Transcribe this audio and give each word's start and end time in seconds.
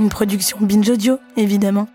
Une 0.00 0.08
production 0.08 0.56
Binge 0.62 0.88
Audio, 0.88 1.18
évidemment. 1.36 1.86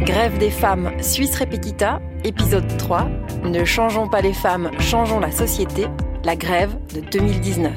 Grève 0.00 0.38
des 0.38 0.50
femmes 0.50 0.90
Suisse 1.00 1.38
Repetita, 1.38 2.00
épisode 2.24 2.66
3. 2.78 3.08
Ne 3.44 3.64
changeons 3.64 4.08
pas 4.08 4.22
les 4.22 4.32
femmes, 4.32 4.72
changeons 4.80 5.20
la 5.20 5.30
société. 5.30 5.86
La 6.24 6.34
grève 6.34 6.74
de 6.92 7.00
2019. 7.12 7.72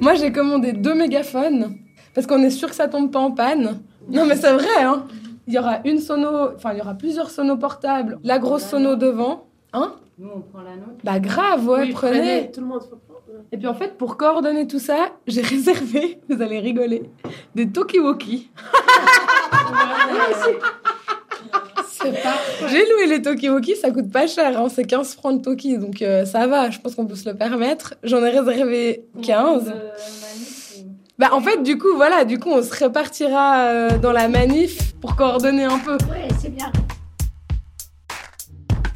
Moi, 0.00 0.14
j'ai 0.14 0.30
commandé 0.30 0.72
deux 0.72 0.94
mégaphones 0.94 1.74
parce 2.14 2.28
qu'on 2.28 2.44
est 2.44 2.50
sûr 2.50 2.68
que 2.68 2.76
ça 2.76 2.86
tombe 2.86 3.10
pas 3.10 3.18
en 3.18 3.32
panne. 3.32 3.80
Non, 4.08 4.24
mais 4.24 4.36
c'est 4.36 4.52
vrai, 4.52 4.84
hein. 4.84 5.06
Il 5.48 5.54
y 5.54 5.58
aura 5.58 5.80
une 5.84 5.98
sono, 5.98 6.54
enfin, 6.54 6.74
il 6.74 6.78
y 6.78 6.80
aura 6.80 6.94
plusieurs 6.94 7.30
sonos 7.30 7.58
portables, 7.58 8.20
la 8.22 8.38
grosse 8.38 8.62
sono 8.62 8.94
devant, 8.94 9.48
hein. 9.72 9.96
Nous, 10.22 10.30
on 10.32 10.40
prend 10.40 10.62
la 10.62 10.76
nôtre. 10.76 11.02
Bah 11.02 11.18
grave, 11.18 11.66
ouais, 11.66 11.80
Oui, 11.80 11.92
prenez. 11.92 12.48
Tout 12.52 12.60
le 12.60 12.66
monde 12.68 12.82
faut 12.82 12.94
prendre. 12.94 13.42
Et 13.50 13.56
puis 13.56 13.66
en 13.66 13.74
fait, 13.74 13.98
pour 13.98 14.16
coordonner 14.16 14.68
tout 14.68 14.78
ça, 14.78 15.08
j'ai 15.26 15.42
réservé, 15.42 16.20
vous 16.28 16.40
allez 16.40 16.60
rigoler, 16.60 17.10
des 17.56 17.68
Tokiwoki. 17.68 18.50
J'ai 22.68 22.84
loué 22.84 23.06
les 23.08 23.22
Tokiwoki, 23.22 23.76
ça 23.76 23.90
coûte 23.92 24.10
pas 24.10 24.26
cher, 24.26 24.60
hein, 24.60 24.68
c'est 24.68 24.84
15 24.84 25.14
francs 25.14 25.38
de 25.38 25.42
Toki, 25.42 25.78
donc 25.78 26.02
euh, 26.02 26.24
ça 26.24 26.48
va, 26.48 26.68
je 26.70 26.80
pense 26.80 26.96
qu'on 26.96 27.06
peut 27.06 27.14
se 27.14 27.28
le 27.28 27.36
permettre. 27.36 27.94
J'en 28.02 28.24
ai 28.24 28.30
réservé 28.30 29.04
15. 29.22 29.72
Bah 31.18 31.30
en 31.32 31.40
fait, 31.40 31.62
du 31.62 31.78
coup, 31.78 31.94
voilà, 31.94 32.24
du 32.24 32.40
coup, 32.40 32.50
on 32.50 32.62
se 32.62 32.74
répartira 32.74 33.66
euh, 33.66 33.98
dans 33.98 34.12
la 34.12 34.28
manif 34.28 34.94
pour 34.94 35.14
coordonner 35.14 35.64
un 35.64 35.78
peu. 35.78 35.92
Ouais, 35.92 36.28
c'est 36.40 36.52
bien. 36.52 36.72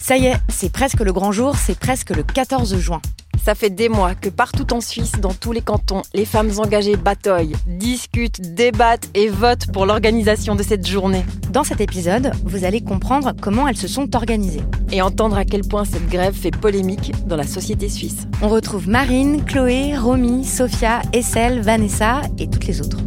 Ça 0.06 0.16
y 0.16 0.26
est, 0.26 0.36
c'est 0.48 0.70
presque 0.70 1.00
le 1.00 1.12
grand 1.12 1.32
jour, 1.32 1.56
c'est 1.56 1.76
presque 1.76 2.10
le 2.10 2.22
14 2.22 2.78
juin. 2.78 3.02
Ça 3.44 3.56
fait 3.56 3.70
des 3.70 3.88
mois 3.88 4.14
que 4.14 4.28
partout 4.28 4.72
en 4.72 4.80
Suisse, 4.80 5.14
dans 5.20 5.34
tous 5.34 5.50
les 5.50 5.62
cantons, 5.62 6.02
les 6.14 6.24
femmes 6.24 6.52
engagées 6.58 6.94
bataillent, 6.94 7.56
discutent, 7.66 8.54
débattent 8.54 9.08
et 9.14 9.28
votent 9.28 9.66
pour 9.72 9.84
l'organisation 9.84 10.54
de 10.54 10.62
cette 10.62 10.86
journée. 10.86 11.24
Dans 11.50 11.64
cet 11.64 11.80
épisode, 11.80 12.30
vous 12.44 12.64
allez 12.64 12.82
comprendre 12.82 13.32
comment 13.42 13.66
elles 13.66 13.76
se 13.76 13.88
sont 13.88 14.14
organisées. 14.14 14.62
Et 14.92 15.02
entendre 15.02 15.36
à 15.36 15.44
quel 15.44 15.62
point 15.62 15.84
cette 15.84 16.08
grève 16.08 16.34
fait 16.34 16.56
polémique 16.56 17.12
dans 17.26 17.34
la 17.34 17.44
société 17.44 17.88
suisse. 17.88 18.28
On 18.42 18.48
retrouve 18.48 18.88
Marine, 18.88 19.44
Chloé, 19.44 19.98
Romy, 19.98 20.44
Sophia, 20.44 21.02
Essel, 21.14 21.62
Vanessa 21.62 22.20
et 22.38 22.48
toutes 22.48 22.68
les 22.68 22.80
autres. 22.80 22.98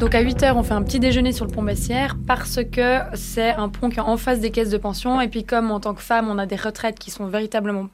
Donc 0.00 0.14
à 0.14 0.22
8h, 0.22 0.52
on 0.54 0.62
fait 0.62 0.74
un 0.74 0.82
petit 0.82 0.98
déjeuner 0.98 1.32
sur 1.32 1.44
le 1.44 1.50
pont 1.52 1.62
Bessières 1.62 2.16
parce 2.26 2.60
que 2.64 2.98
c'est 3.14 3.50
un 3.50 3.68
pont 3.68 3.90
qui 3.90 3.96
est 3.96 4.02
en 4.02 4.16
face 4.16 4.40
des 4.40 4.50
caisses 4.50 4.70
de 4.70 4.76
pension. 4.76 5.20
Et 5.20 5.28
puis 5.28 5.44
comme 5.44 5.70
en 5.70 5.80
tant 5.80 5.94
que 5.94 6.02
femme, 6.02 6.28
on 6.28 6.38
a 6.38 6.46
des 6.46 6.56
retraites 6.56 6.98
qui 6.98 7.10
sont 7.10 7.26
véritablement 7.26 7.88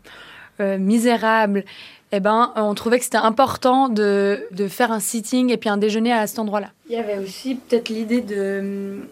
euh, 0.60 0.78
misérables, 0.78 1.64
eh 2.12 2.20
ben, 2.20 2.52
on 2.56 2.74
trouvait 2.74 2.98
que 2.98 3.04
c'était 3.04 3.18
important 3.18 3.88
de, 3.88 4.46
de 4.50 4.66
faire 4.66 4.92
un 4.92 5.00
sitting 5.00 5.50
et 5.50 5.56
puis 5.56 5.68
un 5.68 5.76
déjeuner 5.76 6.12
à 6.12 6.26
cet 6.26 6.38
endroit-là. 6.38 6.70
Il 6.88 6.96
y 6.96 6.98
avait 6.98 7.18
aussi 7.18 7.54
peut-être 7.54 7.88
l'idée 7.88 8.20
de 8.20 8.58
hum, 8.60 9.06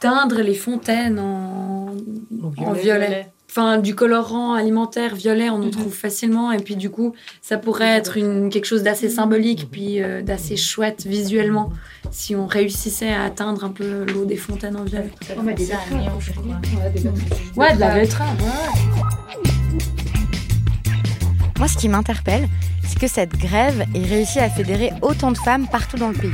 teindre 0.00 0.40
les 0.40 0.54
fontaines 0.54 1.18
en, 1.18 1.94
en 2.58 2.72
violet. 2.72 3.28
Enfin, 3.54 3.76
du 3.76 3.94
colorant 3.94 4.54
alimentaire 4.54 5.14
violet, 5.14 5.50
on 5.50 5.62
en 5.62 5.68
trouve 5.68 5.92
facilement. 5.92 6.52
Et 6.52 6.56
puis, 6.56 6.74
du 6.74 6.88
coup, 6.88 7.12
ça 7.42 7.58
pourrait 7.58 7.98
être 7.98 8.16
une, 8.16 8.48
quelque 8.48 8.64
chose 8.64 8.82
d'assez 8.82 9.10
symbolique, 9.10 9.68
puis 9.70 10.02
euh, 10.02 10.22
d'assez 10.22 10.56
chouette 10.56 11.04
visuellement, 11.04 11.70
si 12.10 12.34
on 12.34 12.46
réussissait 12.46 13.12
à 13.12 13.24
atteindre 13.24 13.62
un 13.64 13.68
peu 13.68 14.06
l'eau 14.06 14.24
des 14.24 14.38
fontaines 14.38 14.74
en 14.74 14.84
violet. 14.84 15.10
On 15.36 15.42
met 15.42 15.52
des 15.52 15.64
betterave, 15.64 16.18
je 16.18 16.32
crois. 16.32 16.44
Ouais, 17.56 17.74
de 17.74 17.80
la 17.80 17.94
betterave. 18.00 18.42
Moi, 21.58 21.68
ce 21.68 21.76
qui 21.76 21.90
m'interpelle, 21.90 22.48
c'est 22.88 22.98
que 22.98 23.06
cette 23.06 23.36
grève 23.36 23.84
ait 23.94 24.06
réussi 24.06 24.38
à 24.38 24.48
fédérer 24.48 24.92
autant 25.02 25.30
de 25.30 25.36
femmes 25.36 25.66
partout 25.68 25.98
dans 25.98 26.08
le 26.08 26.16
pays. 26.16 26.30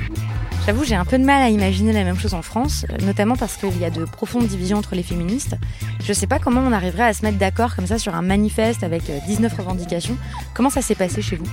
J'avoue, 0.68 0.84
j'ai 0.84 0.96
un 0.96 1.06
peu 1.06 1.18
de 1.18 1.24
mal 1.24 1.40
à 1.40 1.48
imaginer 1.48 1.94
la 1.94 2.04
même 2.04 2.18
chose 2.18 2.34
en 2.34 2.42
France, 2.42 2.84
euh, 2.90 3.06
notamment 3.06 3.36
parce 3.36 3.56
qu'il 3.56 3.78
y 3.78 3.86
a 3.86 3.90
de 3.90 4.04
profondes 4.04 4.46
divisions 4.46 4.76
entre 4.76 4.94
les 4.94 5.02
féministes. 5.02 5.56
Je 6.04 6.12
sais 6.12 6.26
pas 6.26 6.38
comment 6.38 6.60
on 6.60 6.72
arriverait 6.72 7.04
à 7.04 7.14
se 7.14 7.24
mettre 7.24 7.38
d'accord 7.38 7.74
comme 7.74 7.86
ça 7.86 7.96
sur 7.96 8.14
un 8.14 8.20
manifeste 8.20 8.82
avec 8.82 9.08
euh, 9.08 9.18
19 9.26 9.50
revendications. 9.56 10.18
Comment 10.52 10.68
ça 10.68 10.82
s'est 10.82 10.94
passé 10.94 11.22
chez 11.22 11.36
vous? 11.36 11.46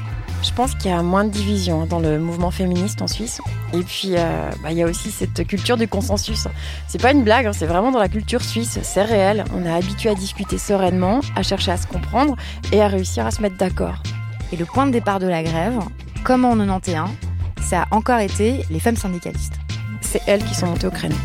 Je 0.43 0.51
pense 0.51 0.75
qu'il 0.75 0.91
y 0.91 0.93
a 0.93 1.01
moins 1.01 1.23
de 1.23 1.29
division 1.29 1.83
hein, 1.83 1.85
dans 1.85 1.99
le 1.99 2.19
mouvement 2.19 2.51
féministe 2.51 3.01
en 3.01 3.07
Suisse. 3.07 3.39
Et 3.71 3.83
puis, 3.83 4.15
euh, 4.17 4.51
bah, 4.61 4.71
il 4.71 4.77
y 4.77 4.83
a 4.83 4.85
aussi 4.85 5.11
cette 5.11 5.47
culture 5.47 5.77
du 5.77 5.87
consensus. 5.87 6.49
C'est 6.89 7.01
pas 7.01 7.13
une 7.13 7.23
blague, 7.23 7.45
hein, 7.45 7.53
c'est 7.53 7.67
vraiment 7.67 7.93
dans 7.93 7.99
la 7.99 8.09
culture 8.09 8.43
suisse, 8.43 8.79
c'est 8.83 9.03
réel. 9.03 9.45
On 9.55 9.65
est 9.65 9.71
habitué 9.71 10.09
à 10.09 10.15
discuter 10.15 10.57
sereinement, 10.57 11.21
à 11.37 11.41
chercher 11.41 11.71
à 11.71 11.77
se 11.77 11.87
comprendre 11.87 12.35
et 12.73 12.81
à 12.81 12.89
réussir 12.89 13.25
à 13.25 13.31
se 13.31 13.41
mettre 13.41 13.55
d'accord. 13.55 14.03
Et 14.51 14.57
le 14.57 14.65
point 14.65 14.85
de 14.85 14.91
départ 14.91 15.19
de 15.19 15.27
la 15.27 15.41
grève, 15.41 15.79
comme 16.25 16.43
en 16.43 16.57
91, 16.57 17.11
ça 17.65 17.83
a 17.83 17.95
encore 17.95 18.19
été 18.19 18.63
les 18.69 18.79
femmes 18.79 18.95
syndicalistes. 18.95 19.55
C'est 20.01 20.21
elles 20.27 20.43
qui 20.43 20.53
sont 20.53 20.67
montées 20.67 20.87
au 20.87 20.91
créneau. 20.91 21.15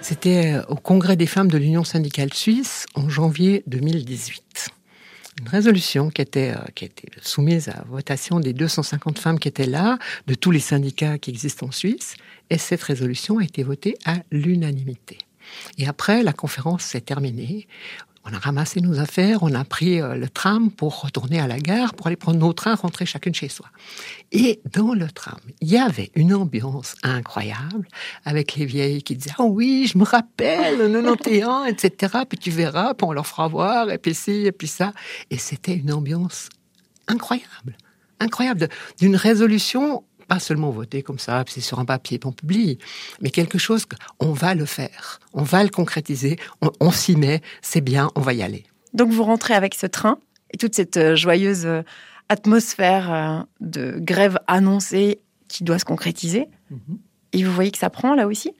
C'était 0.00 0.56
au 0.68 0.74
Congrès 0.74 1.16
des 1.16 1.26
femmes 1.26 1.48
de 1.48 1.56
l'Union 1.58 1.84
syndicale 1.84 2.34
suisse 2.34 2.86
en 2.94 3.08
janvier 3.08 3.62
2018. 3.66 4.68
Une 5.40 5.48
résolution 5.48 6.10
qui 6.10 6.22
était, 6.22 6.54
qui 6.74 6.84
a 6.84 6.86
été 6.86 7.08
soumise 7.22 7.68
à 7.68 7.84
votation 7.88 8.40
des 8.40 8.52
250 8.52 9.18
femmes 9.18 9.38
qui 9.38 9.48
étaient 9.48 9.66
là, 9.66 9.98
de 10.26 10.34
tous 10.34 10.50
les 10.50 10.60
syndicats 10.60 11.18
qui 11.18 11.30
existent 11.30 11.66
en 11.66 11.72
Suisse, 11.72 12.16
et 12.50 12.58
cette 12.58 12.82
résolution 12.82 13.38
a 13.38 13.44
été 13.44 13.62
votée 13.62 13.96
à 14.04 14.18
l'unanimité. 14.30 15.18
Et 15.78 15.86
après, 15.86 16.22
la 16.22 16.32
conférence 16.32 16.82
s'est 16.82 17.00
terminée. 17.00 17.66
On 18.24 18.32
a 18.32 18.38
ramassé 18.38 18.80
nos 18.80 19.00
affaires, 19.00 19.42
on 19.42 19.52
a 19.52 19.64
pris 19.64 20.00
euh, 20.00 20.14
le 20.14 20.28
tram 20.28 20.70
pour 20.70 21.02
retourner 21.02 21.40
à 21.40 21.48
la 21.48 21.58
gare, 21.58 21.94
pour 21.94 22.06
aller 22.06 22.14
prendre 22.14 22.38
nos 22.38 22.52
trains, 22.52 22.76
rentrer 22.76 23.04
chacune 23.04 23.34
chez 23.34 23.48
soi. 23.48 23.66
Et 24.30 24.60
dans 24.72 24.94
le 24.94 25.10
tram, 25.10 25.40
il 25.60 25.68
y 25.68 25.76
avait 25.76 26.12
une 26.14 26.32
ambiance 26.32 26.94
incroyable 27.02 27.88
avec 28.24 28.54
les 28.54 28.64
vieilles 28.64 29.02
qui 29.02 29.16
disaient, 29.16 29.34
oh 29.40 29.48
oui, 29.50 29.88
je 29.92 29.98
me 29.98 30.04
rappelle, 30.04 30.78
91, 30.78 31.66
etc. 31.66 32.18
Puis 32.28 32.38
tu 32.38 32.50
verras, 32.52 32.94
puis 32.94 33.06
on 33.08 33.12
leur 33.12 33.26
fera 33.26 33.48
voir, 33.48 33.90
et 33.90 33.98
puis 33.98 34.14
ci, 34.14 34.46
et 34.46 34.52
puis 34.52 34.68
ça. 34.68 34.92
Et 35.30 35.38
c'était 35.38 35.74
une 35.74 35.92
ambiance 35.92 36.48
incroyable, 37.08 37.76
incroyable, 38.20 38.68
d'une 39.00 39.16
résolution 39.16 40.04
pas 40.22 40.38
seulement 40.38 40.70
voter 40.70 41.02
comme 41.02 41.18
ça, 41.18 41.44
c'est 41.48 41.60
sur 41.60 41.78
un 41.78 41.84
papier 41.84 42.18
qu'on 42.18 42.32
publie, 42.32 42.78
mais 43.20 43.30
quelque 43.30 43.58
chose 43.58 43.84
qu'on 43.86 44.32
va 44.32 44.54
le 44.54 44.64
faire, 44.64 45.20
on 45.32 45.42
va 45.42 45.62
le 45.62 45.70
concrétiser, 45.70 46.38
on, 46.80 46.90
s'y 46.90 47.16
met, 47.16 47.42
c'est 47.60 47.80
bien, 47.80 48.10
on 48.14 48.20
va 48.20 48.32
y 48.32 48.42
aller. 48.42 48.64
Donc 48.94 49.10
vous 49.10 49.24
rentrez 49.24 49.54
avec 49.54 49.74
ce 49.74 49.86
train 49.86 50.18
et 50.52 50.58
toute 50.58 50.74
cette 50.74 50.96
euh, 50.96 51.16
joyeuse 51.16 51.64
euh, 51.66 51.82
atmosphère 52.28 53.12
euh, 53.12 53.40
de 53.60 53.98
grève 53.98 54.38
annoncée 54.46 55.20
qui 55.48 55.64
doit 55.64 55.78
se 55.78 55.84
concrétiser. 55.84 56.48
Mhm. 56.70 56.98
Et 57.32 57.44
vous 57.44 57.52
voyez 57.52 57.70
que 57.70 57.78
ça 57.78 57.90
prend 57.90 58.14
là 58.14 58.26
aussi? 58.26 58.52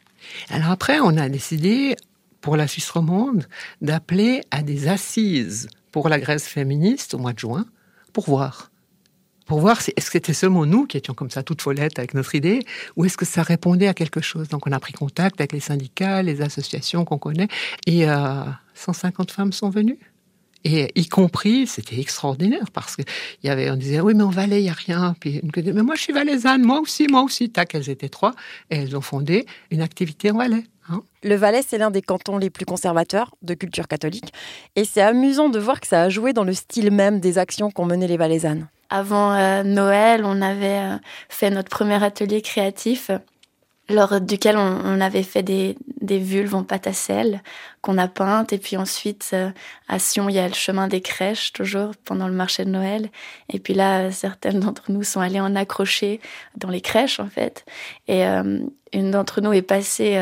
Alors 0.48 0.70
après, 0.70 1.00
on 1.00 1.16
a 1.16 1.28
décidé 1.28 1.96
pour 2.40 2.56
la 2.56 2.66
Suisse 2.66 2.90
romande 2.90 3.46
d'appeler 3.80 4.42
à 4.50 4.62
des 4.62 4.88
assises 4.88 5.68
pour 5.90 6.08
la 6.08 6.18
grève 6.18 6.40
féministe 6.40 7.14
au 7.14 7.18
mois 7.18 7.32
de 7.32 7.38
juin 7.38 7.66
pour 8.12 8.24
voir 8.24 8.71
pour 9.52 9.60
voir 9.60 9.82
est-ce 9.82 10.06
que 10.06 10.12
c'était 10.12 10.32
seulement 10.32 10.64
nous 10.64 10.86
qui 10.86 10.96
étions 10.96 11.12
comme 11.12 11.28
ça, 11.28 11.42
toutes 11.42 11.60
follettes 11.60 11.98
avec 11.98 12.14
notre 12.14 12.34
idée, 12.34 12.64
ou 12.96 13.04
est-ce 13.04 13.18
que 13.18 13.26
ça 13.26 13.42
répondait 13.42 13.86
à 13.86 13.92
quelque 13.92 14.22
chose? 14.22 14.48
Donc 14.48 14.66
on 14.66 14.72
a 14.72 14.80
pris 14.80 14.94
contact 14.94 15.42
avec 15.42 15.52
les 15.52 15.60
syndicats, 15.60 16.22
les 16.22 16.40
associations 16.40 17.04
qu'on 17.04 17.18
connaît, 17.18 17.48
et 17.86 18.06
150 18.06 19.30
euh, 19.30 19.34
femmes 19.34 19.52
sont 19.52 19.68
venues. 19.68 19.98
Et 20.64 20.90
y 20.98 21.06
compris, 21.06 21.66
c'était 21.66 22.00
extraordinaire 22.00 22.64
parce 22.72 22.96
que 22.96 23.02
y 23.44 23.50
avait, 23.50 23.70
on 23.70 23.76
disait, 23.76 24.00
oui, 24.00 24.14
mais 24.14 24.22
en 24.22 24.30
Valais, 24.30 24.60
il 24.60 24.64
n'y 24.64 24.70
a 24.70 24.72
rien. 24.72 25.14
Puis, 25.20 25.42
mais 25.54 25.82
moi, 25.82 25.96
je 25.96 26.00
suis 26.00 26.14
valaisanne, 26.14 26.62
moi 26.62 26.80
aussi, 26.80 27.06
moi 27.06 27.20
aussi. 27.20 27.50
Tac, 27.50 27.74
elles 27.74 27.90
étaient 27.90 28.08
trois. 28.08 28.32
Et 28.70 28.76
elles 28.76 28.96
ont 28.96 29.02
fondé 29.02 29.44
une 29.70 29.82
activité 29.82 30.30
en 30.30 30.38
Valais. 30.38 30.64
Hein. 30.88 31.02
Le 31.24 31.34
Valais, 31.34 31.62
c'est 31.66 31.76
l'un 31.76 31.90
des 31.90 32.00
cantons 32.00 32.38
les 32.38 32.48
plus 32.48 32.64
conservateurs 32.64 33.34
de 33.42 33.52
culture 33.52 33.86
catholique. 33.86 34.32
Et 34.76 34.86
c'est 34.86 35.02
amusant 35.02 35.50
de 35.50 35.58
voir 35.58 35.78
que 35.78 35.88
ça 35.88 36.04
a 36.04 36.08
joué 36.08 36.32
dans 36.32 36.44
le 36.44 36.54
style 36.54 36.90
même 36.90 37.20
des 37.20 37.36
actions 37.36 37.70
qu'ont 37.70 37.84
menées 37.84 38.08
les 38.08 38.16
valaisannes 38.16 38.68
avant 38.92 39.32
euh, 39.32 39.62
Noël, 39.62 40.22
on 40.26 40.42
avait 40.42 40.78
euh, 40.78 40.98
fait 41.30 41.48
notre 41.48 41.70
premier 41.70 42.04
atelier 42.04 42.42
créatif 42.42 43.10
lors 43.88 44.20
duquel 44.20 44.56
on, 44.56 45.00
avait 45.00 45.22
fait 45.22 45.42
des, 45.42 45.76
vulves 46.00 46.54
en 46.54 46.62
pâte 46.62 46.86
à 46.86 46.92
sel 46.92 47.42
qu'on 47.80 47.98
a 47.98 48.06
peintes. 48.06 48.52
Et 48.52 48.58
puis 48.58 48.76
ensuite, 48.76 49.30
euh, 49.32 49.50
à 49.88 49.98
Sion, 49.98 50.28
il 50.28 50.34
y 50.34 50.38
a 50.38 50.46
le 50.46 50.54
chemin 50.54 50.88
des 50.88 51.00
crèches, 51.00 51.52
toujours, 51.52 51.92
pendant 52.04 52.28
le 52.28 52.34
marché 52.34 52.64
de 52.64 52.70
Noël. 52.70 53.08
Et 53.48 53.58
puis 53.58 53.74
là, 53.74 54.12
certaines 54.12 54.60
d'entre 54.60 54.92
nous 54.92 55.02
sont 55.02 55.20
allées 55.20 55.40
en 55.40 55.56
accrocher 55.56 56.20
dans 56.56 56.70
les 56.70 56.82
crèches, 56.82 57.18
en 57.18 57.28
fait. 57.28 57.64
Et 58.08 58.22
une 58.24 59.10
d'entre 59.10 59.40
nous 59.40 59.52
est 59.52 59.62
passée 59.62 60.16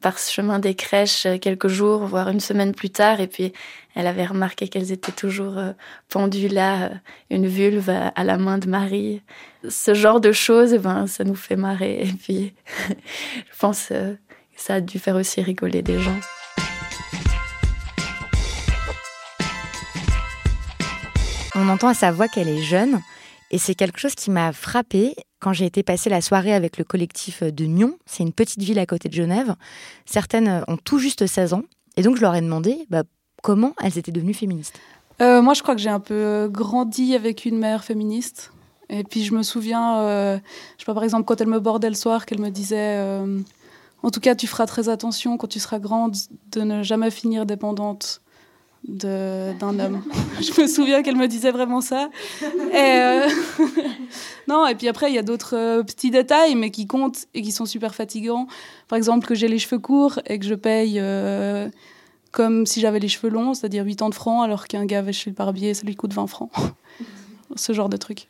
par 0.00 0.18
ce 0.18 0.32
chemin 0.32 0.58
des 0.58 0.74
crèches 0.74 1.26
euh, 1.26 1.38
quelques 1.38 1.68
jours, 1.68 2.06
voire 2.06 2.28
une 2.28 2.40
semaine 2.40 2.74
plus 2.74 2.90
tard. 2.90 3.20
Et 3.20 3.26
puis, 3.26 3.52
elle 3.94 4.06
avait 4.06 4.26
remarqué 4.26 4.68
qu'elles 4.68 4.92
étaient 4.92 5.12
toujours 5.12 5.58
euh, 5.58 5.72
pendues 6.08 6.48
là, 6.48 6.84
euh, 6.84 6.88
une 7.30 7.46
vulve 7.46 7.90
à 7.90 8.24
la 8.24 8.38
main 8.38 8.58
de 8.58 8.68
Marie. 8.68 9.22
Ce 9.68 9.94
genre 9.94 10.20
de 10.20 10.32
choses, 10.32 10.72
eh 10.72 10.78
ben, 10.78 11.06
ça 11.06 11.24
nous 11.24 11.34
fait 11.34 11.56
marrer. 11.56 12.02
Et 12.02 12.12
puis, 12.12 12.54
je 12.88 13.58
pense 13.58 13.86
que 13.88 14.16
ça 14.56 14.74
a 14.74 14.80
dû 14.80 14.98
faire 14.98 15.16
aussi 15.16 15.42
rigoler 15.42 15.82
des 15.82 15.98
gens. 15.98 16.18
On 21.54 21.68
entend 21.68 21.88
à 21.88 21.94
sa 21.94 22.12
voix 22.12 22.28
qu'elle 22.28 22.48
est 22.48 22.62
jeune. 22.62 23.00
Et 23.50 23.58
c'est 23.58 23.74
quelque 23.74 23.98
chose 23.98 24.14
qui 24.14 24.30
m'a 24.30 24.52
frappé 24.52 25.16
quand 25.40 25.52
j'ai 25.52 25.66
été 25.66 25.82
passer 25.82 26.10
la 26.10 26.20
soirée 26.20 26.52
avec 26.52 26.78
le 26.78 26.84
collectif 26.84 27.42
de 27.42 27.64
Nyon. 27.64 27.96
C'est 28.06 28.22
une 28.22 28.32
petite 28.32 28.62
ville 28.62 28.78
à 28.78 28.86
côté 28.86 29.08
de 29.08 29.14
Genève. 29.14 29.54
Certaines 30.04 30.64
ont 30.68 30.76
tout 30.76 30.98
juste 30.98 31.26
16 31.26 31.54
ans. 31.54 31.62
Et 31.96 32.02
donc, 32.02 32.16
je 32.16 32.20
leur 32.20 32.34
ai 32.34 32.40
demandé 32.40 32.86
bah, 32.90 33.04
comment 33.42 33.74
elles 33.82 33.98
étaient 33.98 34.12
devenues 34.12 34.34
féministes. 34.34 34.78
Euh, 35.20 35.42
moi, 35.42 35.54
je 35.54 35.62
crois 35.62 35.74
que 35.74 35.80
j'ai 35.80 35.88
un 35.90 36.00
peu 36.00 36.14
euh, 36.14 36.48
grandi 36.48 37.14
avec 37.14 37.44
une 37.44 37.58
mère 37.58 37.84
féministe. 37.84 38.52
Et 38.90 39.04
puis, 39.04 39.24
je 39.24 39.34
me 39.34 39.42
souviens, 39.42 39.98
euh, 40.00 40.38
je 40.76 40.82
sais 40.82 40.86
pas, 40.86 40.94
par 40.94 41.04
exemple, 41.04 41.24
quand 41.24 41.40
elle 41.40 41.48
me 41.48 41.60
bordait 41.60 41.88
le 41.88 41.94
soir, 41.94 42.26
qu'elle 42.26 42.40
me 42.40 42.50
disait 42.50 42.98
En 44.02 44.10
tout 44.10 44.20
cas, 44.20 44.34
tu 44.34 44.46
feras 44.46 44.66
très 44.66 44.88
attention 44.88 45.36
quand 45.36 45.48
tu 45.48 45.58
seras 45.58 45.78
grande 45.78 46.14
de 46.52 46.60
ne 46.62 46.82
jamais 46.82 47.10
finir 47.10 47.46
dépendante 47.46 48.22
d'un 48.84 49.78
homme. 49.78 50.02
je 50.40 50.60
me 50.60 50.66
souviens 50.66 51.02
qu'elle 51.02 51.16
me 51.16 51.26
disait 51.26 51.50
vraiment 51.50 51.80
ça. 51.80 52.08
Et 52.42 52.76
euh, 52.76 53.28
non, 54.48 54.66
et 54.66 54.74
puis 54.74 54.88
après, 54.88 55.10
il 55.10 55.14
y 55.14 55.18
a 55.18 55.22
d'autres 55.22 55.56
euh, 55.56 55.82
petits 55.82 56.10
détails, 56.10 56.54
mais 56.54 56.70
qui 56.70 56.86
comptent 56.86 57.26
et 57.34 57.42
qui 57.42 57.52
sont 57.52 57.66
super 57.66 57.94
fatigants. 57.94 58.46
Par 58.88 58.96
exemple, 58.96 59.26
que 59.26 59.34
j'ai 59.34 59.48
les 59.48 59.58
cheveux 59.58 59.78
courts 59.78 60.20
et 60.26 60.38
que 60.38 60.44
je 60.44 60.54
paye 60.54 60.98
euh, 60.98 61.68
comme 62.32 62.66
si 62.66 62.80
j'avais 62.80 63.00
les 63.00 63.08
cheveux 63.08 63.30
longs, 63.30 63.54
c'est-à-dire 63.54 63.84
80 63.84 64.12
francs, 64.12 64.44
alors 64.44 64.66
qu'un 64.66 64.86
gars 64.86 65.02
va 65.02 65.12
chez 65.12 65.30
le 65.30 65.34
barbier, 65.36 65.74
ça 65.74 65.84
lui 65.84 65.96
coûte 65.96 66.12
20 66.12 66.26
francs. 66.26 66.50
Ce 67.56 67.72
genre 67.72 67.88
de 67.88 67.96
truc. 67.96 68.28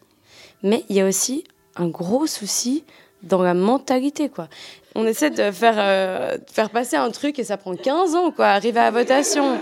Mais 0.62 0.84
il 0.88 0.96
y 0.96 1.00
a 1.00 1.06
aussi 1.06 1.44
un 1.76 1.88
gros 1.88 2.26
souci 2.26 2.84
dans 3.22 3.42
la 3.42 3.54
mentalité, 3.54 4.28
quoi. 4.28 4.48
On 4.94 5.06
essaie 5.06 5.30
de 5.30 5.50
faire, 5.50 6.38
faire 6.50 6.70
passer 6.70 6.96
un 6.96 7.10
truc 7.10 7.38
et 7.38 7.44
ça 7.44 7.56
prend 7.56 7.76
15 7.76 8.14
ans, 8.14 8.30
quoi, 8.32 8.46
arriver 8.46 8.80
à 8.80 8.90
la 8.90 8.90
votation. 8.90 9.58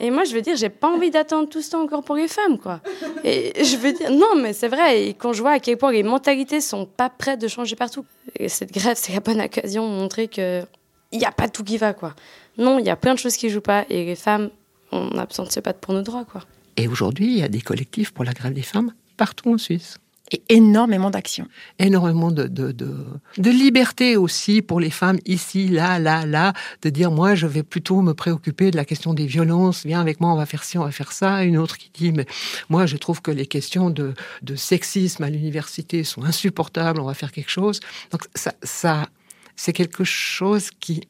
Et 0.00 0.10
moi, 0.10 0.24
je 0.24 0.34
veux 0.34 0.42
dire, 0.42 0.56
j'ai 0.56 0.68
pas 0.68 0.88
envie 0.88 1.10
d'attendre 1.10 1.48
tout 1.48 1.60
ce 1.60 1.70
temps 1.70 1.82
encore 1.82 2.04
pour 2.04 2.16
les 2.16 2.28
femmes, 2.28 2.58
quoi. 2.58 2.80
Et 3.24 3.52
je 3.64 3.76
veux 3.76 3.92
dire, 3.92 4.10
non, 4.10 4.36
mais 4.36 4.52
c'est 4.52 4.68
vrai. 4.68 5.08
Et 5.08 5.14
quand 5.14 5.32
je 5.32 5.42
vois 5.42 5.52
à 5.52 5.58
quel 5.58 5.76
point 5.76 5.90
les 5.92 6.02
mentalités 6.02 6.60
sont 6.60 6.86
pas 6.86 7.10
prêtes 7.10 7.40
de 7.40 7.48
changer 7.48 7.76
partout, 7.76 8.04
et 8.38 8.48
cette 8.48 8.72
grève, 8.72 8.96
c'est 8.98 9.12
la 9.12 9.20
bonne 9.20 9.40
occasion 9.40 9.88
de 9.88 9.94
montrer 9.94 10.28
que 10.28 10.62
il 11.10 11.18
n'y 11.18 11.24
a 11.24 11.32
pas 11.32 11.48
tout 11.48 11.64
qui 11.64 11.78
va, 11.78 11.94
quoi. 11.94 12.14
Non, 12.58 12.78
il 12.78 12.86
y 12.86 12.90
a 12.90 12.96
plein 12.96 13.14
de 13.14 13.18
choses 13.18 13.36
qui 13.36 13.48
jouent 13.48 13.60
pas. 13.60 13.86
Et 13.88 14.04
les 14.04 14.16
femmes, 14.16 14.50
on 14.92 15.10
se 15.48 15.60
battre 15.60 15.80
pour 15.80 15.94
nos 15.94 16.02
droits, 16.02 16.24
quoi. 16.24 16.42
Et 16.76 16.86
aujourd'hui, 16.86 17.26
il 17.26 17.38
y 17.38 17.42
a 17.42 17.48
des 17.48 17.60
collectifs 17.60 18.12
pour 18.12 18.24
la 18.24 18.32
grève 18.32 18.52
des 18.52 18.62
femmes 18.62 18.92
partout 19.16 19.52
en 19.52 19.58
Suisse 19.58 19.98
et 20.30 20.42
énormément 20.48 21.10
d'action. 21.10 21.46
Énormément 21.78 22.30
de, 22.30 22.44
de, 22.44 22.72
de, 22.72 22.94
de, 23.36 23.50
liberté 23.50 24.16
aussi 24.16 24.62
pour 24.62 24.80
les 24.80 24.90
femmes 24.90 25.18
ici, 25.26 25.68
là, 25.68 25.98
là, 25.98 26.26
là, 26.26 26.52
de 26.82 26.90
dire 26.90 27.10
moi 27.10 27.34
je 27.34 27.46
vais 27.46 27.62
plutôt 27.62 28.02
me 28.02 28.12
préoccuper 28.14 28.70
de 28.70 28.76
la 28.76 28.84
question 28.84 29.14
des 29.14 29.26
violences, 29.26 29.86
viens 29.86 30.00
avec 30.00 30.20
moi, 30.20 30.32
on 30.32 30.36
va 30.36 30.46
faire 30.46 30.64
ci, 30.64 30.78
on 30.78 30.84
va 30.84 30.90
faire 30.90 31.12
ça. 31.12 31.44
Une 31.44 31.58
autre 31.58 31.78
qui 31.78 31.90
dit 31.92 32.12
mais 32.12 32.26
moi 32.68 32.86
je 32.86 32.96
trouve 32.96 33.22
que 33.22 33.30
les 33.30 33.46
questions 33.46 33.90
de, 33.90 34.14
de 34.42 34.56
sexisme 34.56 35.22
à 35.22 35.30
l'université 35.30 36.04
sont 36.04 36.24
insupportables, 36.24 37.00
on 37.00 37.06
va 37.06 37.14
faire 37.14 37.32
quelque 37.32 37.50
chose. 37.50 37.80
Donc 38.10 38.22
ça, 38.34 38.54
ça 38.62 39.08
c'est 39.56 39.72
quelque 39.72 40.04
chose 40.04 40.70
qui 40.78 41.08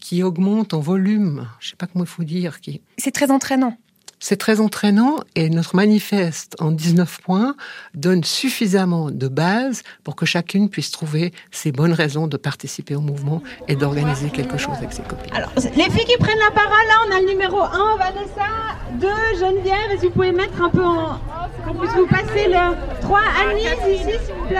qui 0.00 0.22
augmente 0.22 0.74
en 0.74 0.80
volume. 0.80 1.46
Je 1.60 1.70
sais 1.70 1.76
pas 1.76 1.86
comment 1.86 2.04
il 2.04 2.10
faut 2.10 2.24
dire. 2.24 2.60
Qui... 2.60 2.80
C'est 2.96 3.12
très 3.12 3.30
entraînant. 3.30 3.76
C'est 4.22 4.36
très 4.36 4.60
entraînant 4.60 5.20
et 5.34 5.48
notre 5.48 5.74
manifeste 5.74 6.54
en 6.60 6.72
19 6.72 7.22
points 7.22 7.56
donne 7.94 8.22
suffisamment 8.22 9.10
de 9.10 9.28
base 9.28 9.82
pour 10.04 10.14
que 10.14 10.26
chacune 10.26 10.68
puisse 10.68 10.90
trouver 10.90 11.32
ses 11.50 11.72
bonnes 11.72 11.94
raisons 11.94 12.26
de 12.26 12.36
participer 12.36 12.94
au 12.94 13.00
mouvement 13.00 13.42
et 13.66 13.76
d'organiser 13.76 14.28
quelque 14.28 14.58
chose 14.58 14.74
avec 14.76 14.92
ses 14.92 15.02
copines. 15.02 15.32
Alors, 15.32 15.50
les 15.56 15.90
filles 15.90 16.04
qui 16.04 16.18
prennent 16.18 16.38
la 16.38 16.50
parole, 16.50 16.86
là, 16.86 16.94
on 17.08 17.16
a 17.16 17.20
le 17.20 17.28
numéro 17.28 17.62
1, 17.62 17.96
Vanessa, 17.96 18.76
2, 19.00 19.08
Geneviève, 19.40 19.90
et 19.94 19.98
si 19.98 20.06
vous 20.06 20.12
pouvez 20.12 20.32
mettre 20.32 20.60
un 20.60 20.68
peu 20.68 20.84
en... 20.84 21.18
qu'on 21.66 21.74
puisse 21.78 21.94
vous 21.94 22.06
passer 22.06 22.46
le 22.46 23.00
3, 23.00 23.20
Annie, 23.48 23.94
ici, 23.94 24.04
s'il 24.04 24.34
vous 24.34 24.48
plaît. 24.48 24.58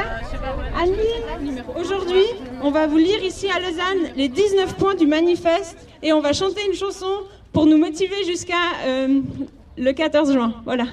Annie, 0.81 1.61
aujourd'hui, 1.79 2.25
on 2.62 2.71
va 2.71 2.87
vous 2.87 2.97
lire 2.97 3.23
ici 3.23 3.50
à 3.50 3.59
Lausanne 3.59 4.14
les 4.17 4.29
19 4.29 4.76
points 4.76 4.95
du 4.95 5.07
manifeste 5.07 5.76
et 6.02 6.14
on 6.14 6.23
va 6.23 6.33
chanter 6.33 6.62
une 6.67 6.75
chanson 6.75 7.07
pour 7.52 7.66
nous 7.66 7.78
motiver 7.78 8.25
jusqu'à 8.25 8.54
euh, 8.85 9.21
le 9.76 9.92
14 9.92 10.33
juin. 10.33 10.54
Voilà. 10.64 10.85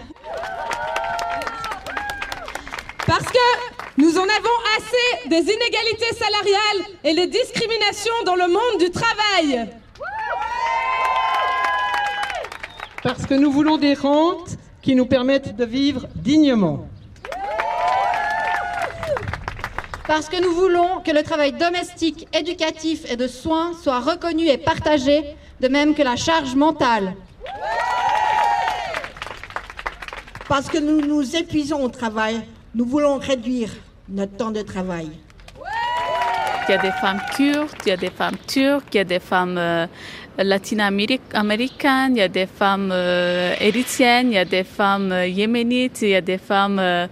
Parce 3.05 3.25
que 3.25 3.67
nous 3.97 4.17
en 4.17 4.23
avons 4.23 4.57
assez 4.77 5.29
des 5.29 5.41
inégalités 5.41 6.13
salariales 6.13 6.97
et 7.03 7.13
les 7.13 7.27
discriminations 7.27 8.13
dans 8.25 8.35
le 8.35 8.47
monde 8.47 8.79
du 8.79 8.91
travail. 8.91 9.69
Parce 13.03 13.25
que 13.25 13.35
nous 13.35 13.51
voulons 13.51 13.77
des 13.77 13.93
rentes 13.93 14.57
qui 14.81 14.95
nous 14.95 15.05
permettent 15.05 15.55
de 15.55 15.65
vivre 15.65 16.07
dignement. 16.15 16.87
Parce 20.07 20.29
que 20.29 20.41
nous 20.41 20.53
voulons 20.53 21.01
que 21.05 21.11
le 21.11 21.21
travail 21.21 21.51
domestique, 21.51 22.27
éducatif 22.33 23.09
et 23.11 23.17
de 23.17 23.27
soins 23.27 23.73
soit 23.81 23.99
reconnu 23.99 24.47
et 24.47 24.57
partagé 24.57 25.35
de 25.59 25.67
même 25.67 25.95
que 25.95 26.03
la 26.03 26.15
charge 26.15 26.55
mentale. 26.55 27.13
Parce 30.47 30.69
que 30.69 30.77
nous 30.77 31.01
nous 31.01 31.35
épuisons 31.35 31.83
au 31.83 31.89
travail, 31.89 32.41
nous 32.73 32.85
voulons 32.85 33.17
réduire 33.17 33.69
notre 34.07 34.37
temps 34.37 34.51
de 34.51 34.61
travail. 34.61 35.09
Il 36.67 36.71
y 36.71 36.75
a 36.75 36.81
des 36.81 36.91
femmes 36.91 37.21
kurdes, 37.35 37.69
il 37.85 37.89
y 37.89 37.91
a 37.91 37.97
des 37.97 38.09
femmes 38.09 38.35
turques, 38.45 38.93
il 38.93 38.97
y 38.97 38.99
a 38.99 39.03
des 39.05 39.19
femmes 39.19 39.57
euh, 39.57 39.87
latino-américaines, 40.37 42.15
il 42.15 42.17
y 42.17 42.21
a 42.21 42.27
des 42.27 42.45
femmes 42.45 42.91
euh, 42.93 43.53
érythréennes, 43.59 44.31
il 44.31 44.35
y 44.35 44.37
a 44.37 44.45
des 44.45 44.65
femmes 44.65 45.11
euh, 45.13 45.27
yéménites, 45.27 46.01
il 46.01 46.09
y 46.09 46.15
a 46.15 46.21
des 46.21 46.37
femmes, 46.37 47.07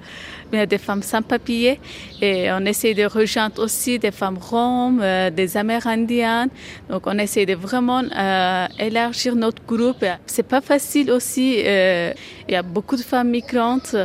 a 0.54 0.66
des 0.66 0.78
femmes 0.78 1.04
sans 1.04 1.22
papier. 1.22 1.80
Et 2.22 2.52
on 2.52 2.66
essaie 2.66 2.94
de 2.94 3.06
rejoindre 3.06 3.64
aussi 3.64 4.00
des 4.00 4.12
femmes 4.12 4.38
roms, 4.38 5.00
euh, 5.02 5.30
des 5.30 5.58
amérindiennes. 5.58 6.50
Donc 6.90 7.08
on 7.08 7.18
essaie 7.18 7.46
de 7.46 7.56
vraiment 7.56 8.04
euh, 8.04 8.68
élargir 8.80 9.36
notre 9.36 9.64
groupe. 9.66 10.06
C'est 10.26 10.48
pas 10.48 10.62
facile 10.62 11.12
aussi. 11.12 11.62
euh, 11.66 12.14
il 12.48 12.54
y 12.54 12.58
a 12.58 12.64
beaucoup 12.64 12.96
de 12.96 13.02
femmes 13.02 13.30
migrantes. 13.30 13.96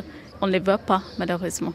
On 0.40 0.46
les 0.46 0.58
voit 0.58 0.78
pas 0.78 1.02
malheureusement. 1.18 1.72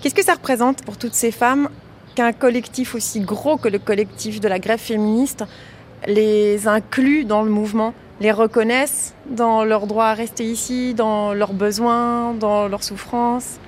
Qu'est-ce 0.00 0.14
que 0.14 0.24
ça 0.24 0.34
représente 0.34 0.84
pour 0.84 0.96
toutes 0.96 1.14
ces 1.14 1.32
femmes 1.32 1.68
qu'un 2.14 2.32
collectif 2.32 2.94
aussi 2.94 3.20
gros 3.20 3.56
que 3.56 3.68
le 3.68 3.78
collectif 3.78 4.40
de 4.40 4.48
la 4.48 4.58
grève 4.58 4.80
féministe 4.80 5.44
les 6.06 6.68
inclut 6.68 7.24
dans 7.24 7.42
le 7.42 7.50
mouvement, 7.50 7.94
les 8.20 8.30
reconnaissent 8.30 9.14
dans 9.28 9.64
leur 9.64 9.86
droit 9.86 10.06
à 10.06 10.14
rester 10.14 10.44
ici, 10.44 10.94
dans 10.94 11.34
leurs 11.34 11.52
besoins, 11.52 12.34
dans 12.34 12.68
leurs 12.68 12.84
souffrances? 12.84 13.58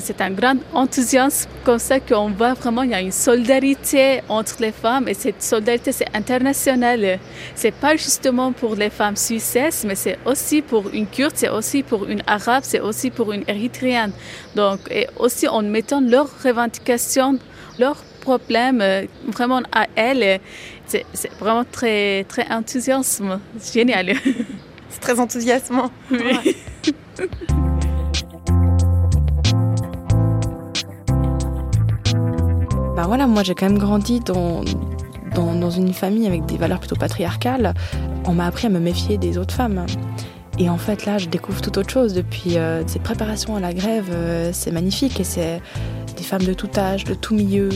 C'est 0.00 0.20
un 0.20 0.30
grand 0.30 0.56
enthousiasme 0.72 1.48
comme 1.64 1.78
ça 1.78 2.00
qu'on 2.00 2.30
voit 2.30 2.54
vraiment 2.54 2.82
il 2.82 2.90
y 2.90 2.94
a 2.94 3.00
une 3.00 3.12
solidarité 3.12 4.20
entre 4.28 4.56
les 4.60 4.72
femmes 4.72 5.08
et 5.08 5.14
cette 5.14 5.42
solidarité 5.42 5.92
c'est 5.92 6.08
international. 6.14 7.18
C'est 7.54 7.74
pas 7.74 7.96
justement 7.96 8.52
pour 8.52 8.76
les 8.76 8.90
femmes 8.90 9.16
suissesses 9.16 9.84
mais 9.86 9.94
c'est 9.94 10.18
aussi 10.24 10.62
pour 10.62 10.88
une 10.92 11.06
kurde, 11.06 11.32
c'est 11.34 11.48
aussi 11.48 11.82
pour 11.82 12.06
une 12.06 12.22
arabe, 12.26 12.62
c'est 12.64 12.80
aussi 12.80 13.10
pour 13.10 13.32
une 13.32 13.44
érythréenne. 13.46 14.12
Donc 14.54 14.80
et 14.90 15.06
aussi 15.18 15.48
en 15.48 15.62
mettant 15.62 16.00
leurs 16.00 16.30
revendications, 16.42 17.38
leurs 17.78 18.02
problèmes 18.20 18.80
euh, 18.80 19.04
vraiment 19.26 19.60
à 19.72 19.86
elles, 19.94 20.40
c'est 20.86 21.04
c'est 21.12 21.32
vraiment 21.38 21.64
très 21.64 22.24
très 22.24 22.46
enthousiasme, 22.50 23.40
génial. 23.72 24.14
C'est 24.90 25.00
très 25.00 25.18
enthousiasmant. 25.18 25.90
Oui. 26.12 26.56
Voilà, 33.06 33.26
moi 33.26 33.42
j'ai 33.42 33.54
quand 33.54 33.68
même 33.68 33.78
grandi 33.78 34.20
dans 34.20 35.70
une 35.70 35.92
famille 35.92 36.26
avec 36.26 36.46
des 36.46 36.56
valeurs 36.56 36.78
plutôt 36.78 36.96
patriarcales. 36.96 37.74
On 38.26 38.32
m'a 38.32 38.46
appris 38.46 38.66
à 38.66 38.70
me 38.70 38.80
méfier 38.80 39.18
des 39.18 39.38
autres 39.38 39.54
femmes. 39.54 39.86
Et 40.58 40.70
en 40.70 40.78
fait 40.78 41.04
là, 41.04 41.18
je 41.18 41.28
découvre 41.28 41.60
tout 41.60 41.76
autre 41.78 41.90
chose 41.90 42.14
depuis 42.14 42.56
euh, 42.56 42.86
cette 42.86 43.02
préparation 43.02 43.56
à 43.56 43.60
la 43.60 43.74
grève. 43.74 44.08
euh, 44.10 44.50
c'est 44.52 44.70
magnifique 44.70 45.18
et 45.18 45.24
c'est 45.24 45.60
des 46.16 46.22
femmes 46.22 46.44
de 46.44 46.54
tout 46.54 46.70
âge, 46.76 47.04
de 47.04 47.14
tout 47.14 47.34
milieu. 47.34 47.68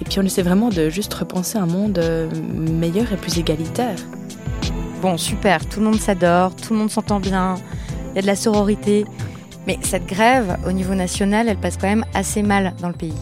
Et 0.00 0.04
puis 0.08 0.18
on 0.18 0.22
essaie 0.22 0.42
vraiment 0.42 0.70
de 0.70 0.88
juste 0.88 1.12
repenser 1.12 1.58
un 1.58 1.66
monde 1.66 1.98
euh, 1.98 2.28
meilleur 2.54 3.12
et 3.12 3.16
plus 3.16 3.38
égalitaire. 3.38 3.96
Bon, 5.02 5.18
super, 5.18 5.66
tout 5.68 5.80
le 5.80 5.86
monde 5.86 6.00
s'adore, 6.00 6.56
tout 6.56 6.72
le 6.72 6.78
monde 6.78 6.90
s'entend 6.90 7.20
bien, 7.20 7.56
il 8.12 8.16
y 8.16 8.18
a 8.20 8.22
de 8.22 8.26
la 8.26 8.36
sororité. 8.36 9.04
Mais 9.66 9.78
cette 9.82 10.06
grève, 10.06 10.56
au 10.66 10.72
niveau 10.72 10.94
national, 10.94 11.48
elle 11.48 11.58
passe 11.58 11.76
quand 11.76 11.88
même 11.88 12.04
assez 12.14 12.42
mal 12.42 12.74
dans 12.80 12.88
le 12.88 12.94
pays. 12.94 13.14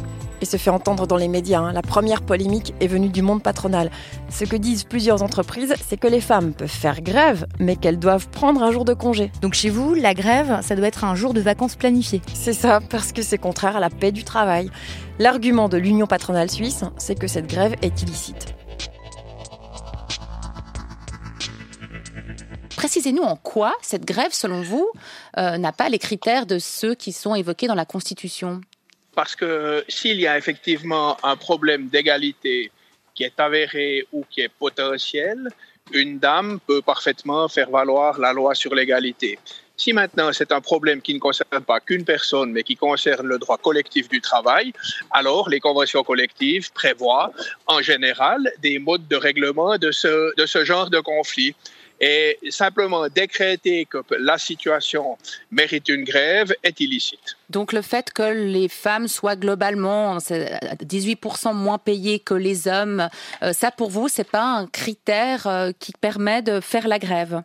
Et 0.42 0.44
se 0.44 0.56
fait 0.56 0.70
entendre 0.70 1.06
dans 1.06 1.16
les 1.16 1.28
médias. 1.28 1.60
hein. 1.60 1.72
La 1.72 1.82
première 1.82 2.22
polémique 2.22 2.74
est 2.80 2.88
venue 2.88 3.08
du 3.08 3.22
monde 3.22 3.42
patronal. 3.42 3.90
Ce 4.28 4.44
que 4.44 4.56
disent 4.56 4.84
plusieurs 4.84 5.22
entreprises, 5.22 5.74
c'est 5.88 5.96
que 5.96 6.08
les 6.08 6.20
femmes 6.20 6.52
peuvent 6.52 6.68
faire 6.68 7.00
grève, 7.00 7.46
mais 7.58 7.76
qu'elles 7.76 7.98
doivent 7.98 8.28
prendre 8.28 8.62
un 8.62 8.72
jour 8.72 8.84
de 8.84 8.94
congé. 8.94 9.30
Donc 9.40 9.54
chez 9.54 9.70
vous, 9.70 9.94
la 9.94 10.14
grève, 10.14 10.60
ça 10.62 10.74
doit 10.76 10.88
être 10.88 11.04
un 11.04 11.14
jour 11.14 11.32
de 11.32 11.40
vacances 11.40 11.76
planifié. 11.76 12.20
C'est 12.34 12.52
ça, 12.52 12.80
parce 12.90 13.12
que 13.12 13.22
c'est 13.22 13.38
contraire 13.38 13.76
à 13.76 13.80
la 13.80 13.90
paix 13.90 14.12
du 14.12 14.24
travail. 14.24 14.70
L'argument 15.18 15.68
de 15.68 15.76
l'Union 15.76 16.06
patronale 16.06 16.50
suisse, 16.50 16.84
c'est 16.98 17.18
que 17.18 17.28
cette 17.28 17.46
grève 17.46 17.76
est 17.82 18.02
illicite. 18.02 18.54
Précisez-nous 22.76 23.22
en 23.22 23.36
quoi 23.36 23.74
cette 23.80 24.04
grève, 24.04 24.32
selon 24.32 24.60
vous, 24.62 24.88
euh, 25.38 25.56
n'a 25.56 25.70
pas 25.70 25.88
les 25.88 26.00
critères 26.00 26.46
de 26.46 26.58
ceux 26.58 26.96
qui 26.96 27.12
sont 27.12 27.36
évoqués 27.36 27.68
dans 27.68 27.76
la 27.76 27.84
Constitution? 27.84 28.60
Parce 29.14 29.36
que 29.36 29.84
s'il 29.88 30.20
y 30.20 30.26
a 30.26 30.38
effectivement 30.38 31.16
un 31.22 31.36
problème 31.36 31.88
d'égalité 31.88 32.70
qui 33.14 33.24
est 33.24 33.38
avéré 33.38 34.06
ou 34.12 34.24
qui 34.30 34.40
est 34.40 34.48
potentiel, 34.48 35.48
une 35.92 36.18
dame 36.18 36.60
peut 36.66 36.80
parfaitement 36.80 37.48
faire 37.48 37.70
valoir 37.70 38.18
la 38.18 38.32
loi 38.32 38.54
sur 38.54 38.74
l'égalité. 38.74 39.38
Si 39.76 39.92
maintenant 39.92 40.32
c'est 40.32 40.52
un 40.52 40.60
problème 40.60 41.00
qui 41.02 41.12
ne 41.12 41.18
concerne 41.18 41.62
pas 41.64 41.80
qu'une 41.80 42.04
personne, 42.04 42.52
mais 42.52 42.62
qui 42.62 42.76
concerne 42.76 43.26
le 43.26 43.38
droit 43.38 43.58
collectif 43.58 44.08
du 44.08 44.20
travail, 44.20 44.72
alors 45.10 45.48
les 45.48 45.60
conventions 45.60 46.04
collectives 46.04 46.72
prévoient 46.72 47.32
en 47.66 47.82
général 47.82 48.50
des 48.60 48.78
modes 48.78 49.08
de 49.08 49.16
règlement 49.16 49.76
de 49.78 49.90
ce, 49.90 50.34
de 50.36 50.46
ce 50.46 50.64
genre 50.64 50.88
de 50.88 51.00
conflit. 51.00 51.54
Et 52.04 52.36
simplement 52.50 53.08
décréter 53.08 53.86
que 53.86 53.98
la 54.18 54.36
situation 54.36 55.16
mérite 55.52 55.88
une 55.88 56.02
grève 56.02 56.52
est 56.64 56.80
illicite. 56.80 57.36
Donc 57.48 57.72
le 57.72 57.80
fait 57.80 58.12
que 58.12 58.24
les 58.24 58.68
femmes 58.68 59.06
soient 59.06 59.36
globalement 59.36 60.18
c'est 60.18 60.58
18% 60.82 61.54
moins 61.54 61.78
payées 61.78 62.18
que 62.18 62.34
les 62.34 62.66
hommes, 62.66 63.08
euh, 63.42 63.52
ça 63.52 63.70
pour 63.70 63.90
vous, 63.90 64.08
c'est 64.08 64.28
pas 64.28 64.42
un 64.42 64.66
critère 64.66 65.46
euh, 65.46 65.70
qui 65.78 65.92
permet 65.92 66.42
de 66.42 66.60
faire 66.60 66.88
la 66.88 66.98
grève? 66.98 67.42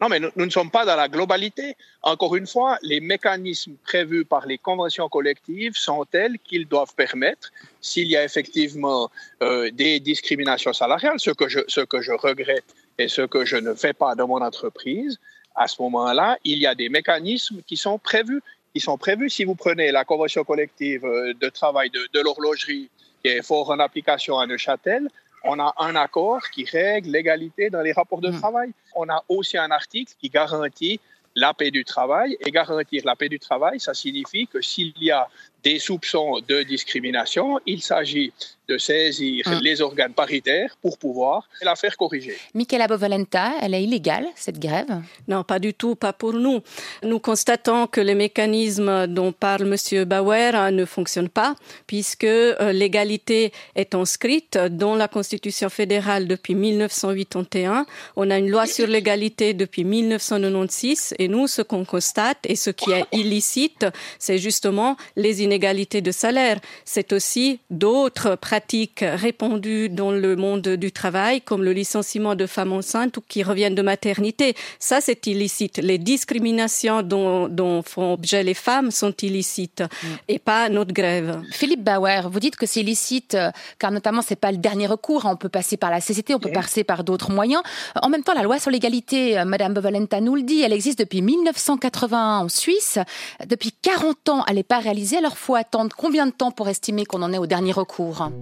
Non, 0.00 0.08
mais 0.10 0.20
nous, 0.20 0.28
nous 0.36 0.44
ne 0.44 0.50
sommes 0.50 0.70
pas 0.70 0.84
dans 0.84 0.96
la 0.96 1.08
globalité. 1.08 1.74
Encore 2.02 2.36
une 2.36 2.46
fois, 2.46 2.76
les 2.82 3.00
mécanismes 3.00 3.76
prévus 3.82 4.26
par 4.26 4.46
les 4.46 4.58
conventions 4.58 5.08
collectives 5.08 5.74
sont 5.74 6.04
tels 6.04 6.38
qu'ils 6.38 6.68
doivent 6.68 6.94
permettre, 6.94 7.50
s'il 7.80 8.08
y 8.08 8.16
a 8.16 8.22
effectivement 8.22 9.10
euh, 9.42 9.70
des 9.70 10.00
discriminations 10.00 10.74
salariales, 10.74 11.18
ce 11.18 11.30
que, 11.30 11.48
je, 11.48 11.60
ce 11.66 11.80
que 11.80 12.02
je 12.02 12.12
regrette 12.12 12.74
et 12.98 13.08
ce 13.08 13.22
que 13.22 13.44
je 13.44 13.56
ne 13.56 13.74
fais 13.74 13.92
pas 13.92 14.14
dans 14.14 14.28
mon 14.28 14.40
entreprise, 14.40 15.18
à 15.54 15.68
ce 15.68 15.80
moment-là, 15.82 16.38
il 16.44 16.58
y 16.58 16.66
a 16.66 16.74
des 16.74 16.88
mécanismes 16.88 17.62
qui 17.66 17.76
sont 17.76 17.98
prévus. 17.98 18.42
Qui 18.74 18.80
sont 18.80 18.98
prévus. 18.98 19.30
Si 19.30 19.44
vous 19.44 19.54
prenez 19.54 19.90
la 19.90 20.04
convention 20.04 20.44
collective 20.44 21.04
euh, 21.04 21.32
de 21.32 21.48
travail 21.48 21.88
de, 21.90 22.00
de 22.12 22.20
l'horlogerie, 22.20 22.90
qui 23.22 23.30
est 23.30 23.42
fort 23.42 23.70
en 23.70 23.78
application 23.78 24.38
à 24.38 24.46
Neuchâtel, 24.46 25.08
on 25.44 25.58
a 25.58 25.74
un 25.78 25.96
accord 25.96 26.42
qui 26.50 26.64
règle 26.64 27.10
l'égalité 27.10 27.70
dans 27.70 27.80
les 27.80 27.92
rapports 27.92 28.20
de 28.20 28.30
travail. 28.30 28.72
On 28.94 29.08
a 29.08 29.24
aussi 29.28 29.56
un 29.56 29.70
article 29.70 30.12
qui 30.20 30.28
garantit 30.28 31.00
la 31.36 31.54
paix 31.54 31.70
du 31.70 31.84
travail. 31.84 32.36
Et 32.44 32.50
garantir 32.50 33.02
la 33.04 33.14
paix 33.14 33.28
du 33.28 33.38
travail, 33.38 33.78
ça 33.78 33.94
signifie 33.94 34.48
que 34.48 34.60
s'il 34.60 34.92
y 35.00 35.10
a 35.10 35.28
des 35.66 35.80
soupçons 35.80 36.38
de 36.46 36.62
discrimination, 36.62 37.58
il 37.66 37.82
s'agit 37.82 38.32
de 38.68 38.78
saisir 38.78 39.44
Mm. 39.46 39.60
les 39.62 39.80
organes 39.80 40.12
paritaires 40.12 40.76
pour 40.82 40.98
pouvoir 40.98 41.48
la 41.62 41.76
faire 41.76 41.96
corriger. 41.96 42.36
Michaela 42.54 42.88
Bovalenta, 42.88 43.52
elle 43.62 43.74
est 43.74 43.84
illégale, 43.84 44.26
cette 44.34 44.58
grève? 44.58 44.92
Non, 45.28 45.44
pas 45.44 45.60
du 45.60 45.72
tout, 45.72 45.94
pas 45.94 46.12
pour 46.12 46.32
nous. 46.32 46.58
Nous 47.04 47.20
constatons 47.20 47.86
que 47.86 48.00
les 48.00 48.16
mécanismes 48.16 49.06
dont 49.06 49.32
parle 49.32 49.72
M. 49.72 50.04
Bauer 50.04 50.54
hein, 50.54 50.70
ne 50.72 50.84
fonctionnent 50.84 51.28
pas, 51.28 51.54
puisque 51.86 52.24
euh, 52.24 52.72
l'égalité 52.72 53.52
est 53.76 53.94
inscrite 53.94 54.58
dans 54.84 54.96
la 54.96 55.06
Constitution 55.06 55.68
fédérale 55.68 56.26
depuis 56.26 56.56
1981. 56.56 57.86
On 58.16 58.30
a 58.30 58.38
une 58.38 58.50
loi 58.50 58.66
sur 58.66 58.86
l'égalité 58.88 59.54
depuis 59.54 59.84
1996, 59.84 61.14
et 61.20 61.28
nous, 61.28 61.46
ce 61.46 61.62
qu'on 61.62 61.84
constate 61.84 62.38
et 62.44 62.56
ce 62.56 62.70
qui 62.70 62.90
est 62.90 63.06
illicite, 63.12 63.86
c'est 64.18 64.38
justement 64.38 64.96
les 65.14 65.42
inégalités 65.42 65.55
de 65.58 66.10
salaire. 66.10 66.58
C'est 66.84 67.12
aussi 67.12 67.60
d'autres 67.70 68.36
pratiques 68.36 69.02
répandues 69.02 69.88
dans 69.88 70.10
le 70.10 70.36
monde 70.36 70.68
du 70.68 70.92
travail, 70.92 71.40
comme 71.40 71.64
le 71.64 71.72
licenciement 71.72 72.34
de 72.34 72.46
femmes 72.46 72.72
enceintes 72.72 73.16
ou 73.16 73.22
qui 73.26 73.42
reviennent 73.42 73.74
de 73.74 73.82
maternité. 73.82 74.54
Ça, 74.78 75.00
c'est 75.00 75.26
illicite. 75.26 75.78
Les 75.78 75.98
discriminations 75.98 77.02
dont, 77.02 77.48
dont 77.48 77.82
font 77.82 78.12
objet 78.14 78.42
les 78.42 78.54
femmes 78.54 78.90
sont 78.90 79.12
illicites 79.22 79.82
et 80.28 80.38
pas 80.38 80.68
notre 80.68 80.92
grève. 80.92 81.40
Philippe 81.52 81.82
Bauer, 81.84 82.28
vous 82.30 82.40
dites 82.40 82.56
que 82.56 82.66
c'est 82.66 82.80
illicite 82.80 83.34
euh, 83.34 83.50
car 83.78 83.90
notamment 83.90 84.22
c'est 84.22 84.36
pas 84.36 84.52
le 84.52 84.58
dernier 84.58 84.86
recours. 84.86 85.26
hein. 85.26 85.30
On 85.32 85.36
peut 85.36 85.48
passer 85.48 85.76
par 85.76 85.90
la 85.90 86.00
CCT, 86.00 86.34
on 86.34 86.38
peut 86.38 86.52
passer 86.52 86.84
par 86.84 87.04
d'autres 87.04 87.30
moyens. 87.30 87.62
Euh, 87.96 88.00
En 88.02 88.08
même 88.08 88.22
temps, 88.22 88.34
la 88.34 88.42
loi 88.42 88.58
sur 88.58 88.70
l'égalité, 88.70 89.38
euh, 89.38 89.44
Madame 89.44 89.74
Bovalenta 89.74 90.20
nous 90.20 90.34
le 90.34 90.42
dit, 90.42 90.62
elle 90.62 90.72
existe 90.72 90.98
depuis 90.98 91.22
1981 91.22 92.38
en 92.40 92.48
Suisse. 92.48 92.98
Depuis 93.46 93.72
40 93.82 94.28
ans, 94.28 94.44
elle 94.48 94.56
n'est 94.56 94.62
pas 94.62 94.78
réalisée. 94.78 95.16
Alors 95.18 95.36
faut 95.46 95.54
attendre 95.54 95.94
combien 95.96 96.26
de 96.26 96.32
temps 96.32 96.50
pour 96.50 96.68
estimer 96.68 97.04
qu'on 97.04 97.22
en 97.22 97.32
est 97.32 97.38
au 97.38 97.46
dernier 97.46 97.70
recours? 97.70 98.32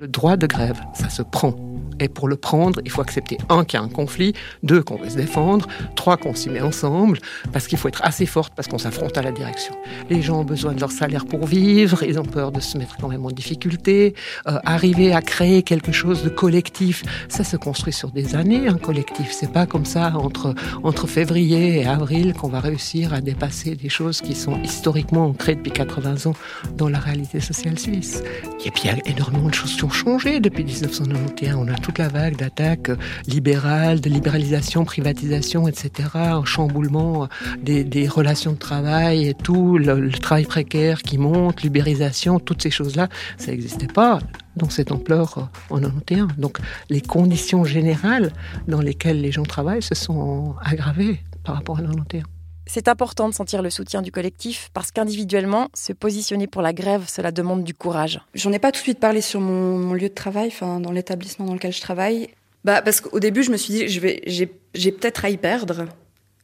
Le 0.00 0.08
droit 0.08 0.36
de 0.36 0.48
grève, 0.48 0.80
ça 0.92 1.08
se 1.08 1.22
prend. 1.22 1.54
Et 2.00 2.08
pour 2.08 2.28
le 2.28 2.36
prendre, 2.36 2.80
il 2.84 2.90
faut 2.90 3.02
accepter, 3.02 3.38
un, 3.48 3.64
qu'il 3.64 3.78
y 3.78 3.82
a 3.82 3.84
un 3.84 3.88
conflit, 3.88 4.32
deux, 4.62 4.82
qu'on 4.82 4.96
veut 4.96 5.08
se 5.08 5.16
défendre, 5.16 5.66
trois, 5.94 6.16
qu'on 6.16 6.34
s'y 6.34 6.50
met 6.50 6.60
ensemble, 6.60 7.18
parce 7.52 7.66
qu'il 7.66 7.78
faut 7.78 7.88
être 7.88 8.02
assez 8.04 8.26
forte, 8.26 8.52
parce 8.54 8.68
qu'on 8.68 8.78
s'affronte 8.78 9.16
à 9.16 9.22
la 9.22 9.32
direction. 9.32 9.74
Les 10.10 10.22
gens 10.22 10.40
ont 10.40 10.44
besoin 10.44 10.72
de 10.72 10.80
leur 10.80 10.90
salaire 10.90 11.24
pour 11.26 11.46
vivre, 11.46 12.02
ils 12.02 12.18
ont 12.18 12.24
peur 12.24 12.52
de 12.52 12.60
se 12.60 12.78
mettre 12.78 12.96
quand 13.00 13.08
même 13.08 13.24
en 13.24 13.30
difficulté. 13.30 14.14
Euh, 14.46 14.58
arriver 14.64 15.12
à 15.12 15.22
créer 15.22 15.62
quelque 15.62 15.92
chose 15.92 16.22
de 16.22 16.28
collectif, 16.28 17.02
ça 17.28 17.44
se 17.44 17.56
construit 17.56 17.92
sur 17.92 18.10
des 18.10 18.34
années, 18.34 18.68
un 18.68 18.78
collectif. 18.78 19.32
C'est 19.32 19.52
pas 19.52 19.66
comme 19.66 19.84
ça, 19.84 20.12
entre, 20.16 20.54
entre 20.82 21.06
février 21.06 21.80
et 21.80 21.86
avril, 21.86 22.34
qu'on 22.34 22.48
va 22.48 22.60
réussir 22.60 23.12
à 23.12 23.20
dépasser 23.20 23.76
des 23.76 23.88
choses 23.88 24.20
qui 24.20 24.34
sont 24.34 24.60
historiquement 24.62 25.26
ancrées 25.26 25.54
depuis 25.54 25.72
80 25.72 26.30
ans 26.30 26.34
dans 26.76 26.88
la 26.88 26.98
réalité 26.98 27.40
sociale 27.40 27.78
suisse. 27.78 28.22
Et 28.64 28.70
puis 28.70 28.82
il 28.84 28.86
y 28.86 28.90
a 28.90 28.96
énormément 29.06 29.48
de 29.48 29.54
choses 29.54 29.76
qui 29.76 29.84
ont 29.84 29.90
changé 29.90 30.40
depuis 30.40 30.64
1991. 30.64 31.56
On 31.56 31.68
a 31.68 31.76
toute 31.86 31.98
la 31.98 32.08
vague 32.08 32.36
d'attaques 32.36 32.90
libérales, 33.28 34.00
de 34.00 34.10
libéralisation, 34.10 34.84
privatisation, 34.84 35.68
etc., 35.68 36.08
un 36.14 36.44
chamboulement 36.44 37.28
des, 37.62 38.08
relations 38.08 38.54
de 38.54 38.58
travail 38.58 39.28
et 39.28 39.34
tout, 39.34 39.78
le, 39.78 40.00
le 40.00 40.10
travail 40.10 40.46
précaire 40.46 41.02
qui 41.02 41.16
monte, 41.16 41.62
l'ubérisation, 41.62 42.40
toutes 42.40 42.62
ces 42.62 42.72
choses-là, 42.72 43.08
ça 43.38 43.52
n'existait 43.52 43.86
pas 43.86 44.18
dans 44.56 44.68
cette 44.68 44.90
ampleur 44.90 45.48
en 45.70 45.78
91. 45.78 46.36
Donc 46.38 46.58
les 46.90 47.00
conditions 47.00 47.64
générales 47.64 48.32
dans 48.66 48.80
lesquelles 48.80 49.20
les 49.20 49.30
gens 49.30 49.44
travaillent 49.44 49.80
se 49.82 49.94
sont 49.94 50.56
aggravées 50.64 51.20
par 51.44 51.54
rapport 51.54 51.78
à 51.78 51.82
91. 51.82 52.35
C'est 52.66 52.88
important 52.88 53.28
de 53.28 53.34
sentir 53.34 53.62
le 53.62 53.70
soutien 53.70 54.02
du 54.02 54.10
collectif 54.10 54.70
parce 54.74 54.90
qu'individuellement, 54.90 55.68
se 55.74 55.92
positionner 55.92 56.46
pour 56.46 56.62
la 56.62 56.72
grève, 56.72 57.04
cela 57.06 57.30
demande 57.30 57.62
du 57.62 57.74
courage. 57.74 58.20
J'en 58.34 58.52
ai 58.52 58.58
pas 58.58 58.72
tout 58.72 58.80
de 58.80 58.82
suite 58.82 58.98
parlé 58.98 59.20
sur 59.20 59.40
mon, 59.40 59.94
lieu 59.94 60.08
de 60.08 60.14
travail, 60.14 60.52
dans 60.60 60.92
l'établissement 60.92 61.46
dans 61.46 61.54
lequel 61.54 61.72
je 61.72 61.80
travaille. 61.80 62.28
Bah 62.64 62.82
parce 62.82 63.00
qu'au 63.00 63.20
début, 63.20 63.44
je 63.44 63.52
me 63.52 63.56
suis 63.56 63.72
dit, 63.72 63.88
je 63.88 64.00
vais, 64.00 64.20
j'ai, 64.26 64.92
peut-être 64.92 65.24
à 65.24 65.30
y 65.30 65.36
perdre 65.36 65.86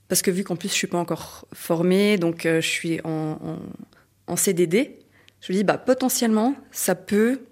parce 0.08 0.22
que 0.22 0.30
vu 0.30 0.44
qu'en 0.44 0.56
plus 0.56 0.68
je 0.68 0.74
suis 0.74 0.86
pas 0.86 0.98
encore 0.98 1.46
formée, 1.52 2.18
donc 2.18 2.46
euh, 2.46 2.60
je 2.60 2.68
suis 2.68 3.00
en 3.04 4.36
CDD, 4.36 4.98
je 5.42 5.52
me 5.52 5.58
dis 5.58 5.64
bah 5.64 5.76
potentiellement 5.76 6.54
ça 6.70 6.94
peut 6.94 7.42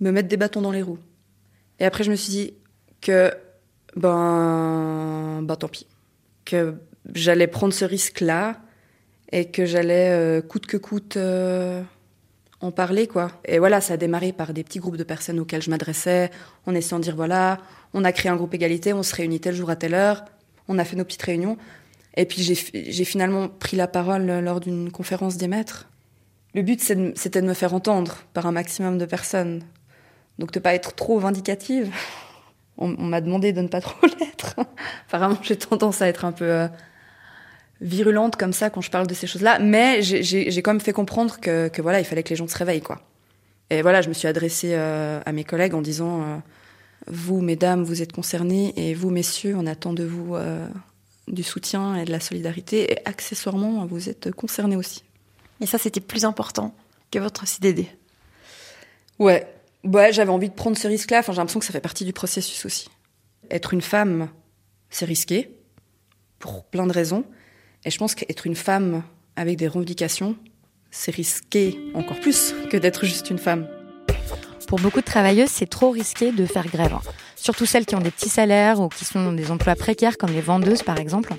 me 0.00 0.10
mettre 0.10 0.28
des 0.28 0.36
bâtons 0.36 0.62
dans 0.62 0.70
les 0.70 0.82
roues. 0.82 0.98
Et 1.80 1.84
après 1.84 2.04
je 2.04 2.10
me 2.10 2.16
suis 2.16 2.30
dit 2.30 2.54
que 3.00 3.34
ben 3.96 5.42
bah 5.42 5.56
tant 5.56 5.68
pis, 5.68 5.86
que 6.44 6.76
j'allais 7.12 7.46
prendre 7.46 7.72
ce 7.72 7.84
risque-là 7.84 8.60
et 9.32 9.46
que 9.46 9.66
j'allais 9.66 10.10
euh, 10.10 10.40
coûte 10.40 10.66
que 10.66 10.76
coûte 10.76 11.16
euh, 11.16 11.82
en 12.60 12.70
parler 12.70 13.06
quoi. 13.06 13.30
Et 13.44 13.58
voilà, 13.58 13.80
ça 13.80 13.94
a 13.94 13.96
démarré 13.96 14.32
par 14.32 14.52
des 14.52 14.64
petits 14.64 14.78
groupes 14.78 14.96
de 14.96 15.04
personnes 15.04 15.40
auxquels 15.40 15.62
je 15.62 15.70
m'adressais, 15.70 16.30
en 16.66 16.74
essayant 16.74 16.98
de 16.98 17.04
dire 17.04 17.16
voilà, 17.16 17.58
on 17.92 18.04
a 18.04 18.12
créé 18.12 18.30
un 18.30 18.36
groupe 18.36 18.54
égalité, 18.54 18.92
on 18.92 19.02
se 19.02 19.14
réunit 19.14 19.40
tel 19.40 19.54
jour 19.54 19.70
à 19.70 19.76
telle 19.76 19.94
heure, 19.94 20.24
on 20.68 20.78
a 20.78 20.84
fait 20.84 20.96
nos 20.96 21.04
petites 21.04 21.22
réunions. 21.22 21.58
Et 22.16 22.26
puis 22.26 22.42
j'ai 22.42 23.04
finalement 23.04 23.48
pris 23.48 23.76
la 23.76 23.88
parole 23.88 24.26
lors 24.26 24.60
d'une 24.60 24.92
conférence 24.92 25.36
des 25.36 25.48
maîtres. 25.48 25.88
Le 26.54 26.62
but 26.62 26.80
c'était 26.80 27.42
de 27.42 27.46
me 27.46 27.54
faire 27.54 27.74
entendre 27.74 28.18
par 28.32 28.46
un 28.46 28.52
maximum 28.52 28.98
de 28.98 29.04
personnes. 29.04 29.62
Donc 30.38 30.52
de 30.52 30.60
pas 30.60 30.74
être 30.74 30.94
trop 30.94 31.18
vindicative. 31.18 31.92
On, 32.78 32.94
on 32.98 33.04
m'a 33.04 33.20
demandé 33.20 33.52
de 33.52 33.60
ne 33.60 33.68
pas 33.68 33.80
trop 33.80 34.06
l'être. 34.20 34.54
Apparemment 35.08 35.38
j'ai 35.42 35.56
tendance 35.56 36.02
à 36.02 36.06
être 36.06 36.24
un 36.24 36.32
peu 36.32 36.44
euh, 36.44 36.68
virulente 37.80 38.36
comme 38.36 38.52
ça 38.52 38.70
quand 38.70 38.80
je 38.80 38.90
parle 38.90 39.06
de 39.06 39.14
ces 39.14 39.26
choses-là, 39.26 39.58
mais 39.58 40.02
j'ai 40.02 40.62
quand 40.62 40.72
même 40.72 40.80
fait 40.80 40.92
comprendre 40.92 41.38
que, 41.40 41.68
que, 41.68 41.82
voilà, 41.82 42.00
il 42.00 42.04
fallait 42.04 42.22
que 42.22 42.30
les 42.30 42.36
gens 42.36 42.48
se 42.48 42.56
réveillent, 42.56 42.82
quoi. 42.82 43.00
Et 43.70 43.82
voilà, 43.82 44.02
je 44.02 44.08
me 44.08 44.14
suis 44.14 44.28
adressée 44.28 44.72
euh, 44.74 45.20
à 45.24 45.32
mes 45.32 45.44
collègues 45.44 45.74
en 45.74 45.80
disant 45.80 46.22
euh, 46.22 46.36
Vous, 47.06 47.40
mesdames, 47.40 47.82
vous 47.82 48.02
êtes 48.02 48.12
concernés, 48.12 48.72
et 48.76 48.94
vous, 48.94 49.10
messieurs, 49.10 49.54
on 49.56 49.66
attend 49.66 49.92
de 49.92 50.04
vous 50.04 50.36
euh, 50.36 50.68
du 51.28 51.42
soutien 51.42 51.96
et 51.96 52.04
de 52.04 52.10
la 52.12 52.20
solidarité, 52.20 52.92
et 52.92 52.98
accessoirement, 53.06 53.86
vous 53.86 54.08
êtes 54.08 54.30
concernés 54.30 54.76
aussi. 54.76 55.02
Et 55.60 55.66
ça, 55.66 55.78
c'était 55.78 56.00
plus 56.00 56.24
important 56.24 56.74
que 57.10 57.18
votre 57.18 57.46
CDD 57.46 57.88
Ouais, 59.18 59.46
ouais 59.84 60.12
j'avais 60.12 60.30
envie 60.30 60.48
de 60.48 60.54
prendre 60.54 60.76
ce 60.76 60.88
risque-là, 60.88 61.20
enfin, 61.20 61.32
j'ai 61.32 61.38
l'impression 61.38 61.60
que 61.60 61.66
ça 61.66 61.72
fait 61.72 61.80
partie 61.80 62.04
du 62.04 62.12
processus 62.12 62.64
aussi. 62.64 62.88
Être 63.50 63.72
une 63.72 63.82
femme, 63.82 64.28
c'est 64.90 65.04
risqué, 65.04 65.50
pour 66.38 66.64
plein 66.64 66.86
de 66.86 66.92
raisons. 66.92 67.24
Et 67.84 67.90
je 67.90 67.98
pense 67.98 68.14
qu'être 68.14 68.46
une 68.46 68.54
femme 68.54 69.02
avec 69.36 69.56
des 69.56 69.68
revendications, 69.68 70.36
c'est 70.90 71.14
risqué 71.14 71.78
encore 71.94 72.20
plus 72.20 72.54
que 72.70 72.76
d'être 72.76 73.04
juste 73.04 73.30
une 73.30 73.38
femme. 73.38 73.66
Pour 74.68 74.80
beaucoup 74.80 75.00
de 75.00 75.04
travailleuses, 75.04 75.50
c'est 75.50 75.68
trop 75.68 75.90
risqué 75.90 76.32
de 76.32 76.46
faire 76.46 76.66
grève. 76.66 76.96
Surtout 77.36 77.66
celles 77.66 77.84
qui 77.84 77.94
ont 77.94 78.00
des 78.00 78.10
petits 78.10 78.30
salaires 78.30 78.80
ou 78.80 78.88
qui 78.88 79.04
sont 79.04 79.22
dans 79.22 79.32
des 79.32 79.50
emplois 79.50 79.74
précaires 79.74 80.16
comme 80.16 80.30
les 80.30 80.40
vendeuses 80.40 80.82
par 80.82 80.98
exemple. 80.98 81.34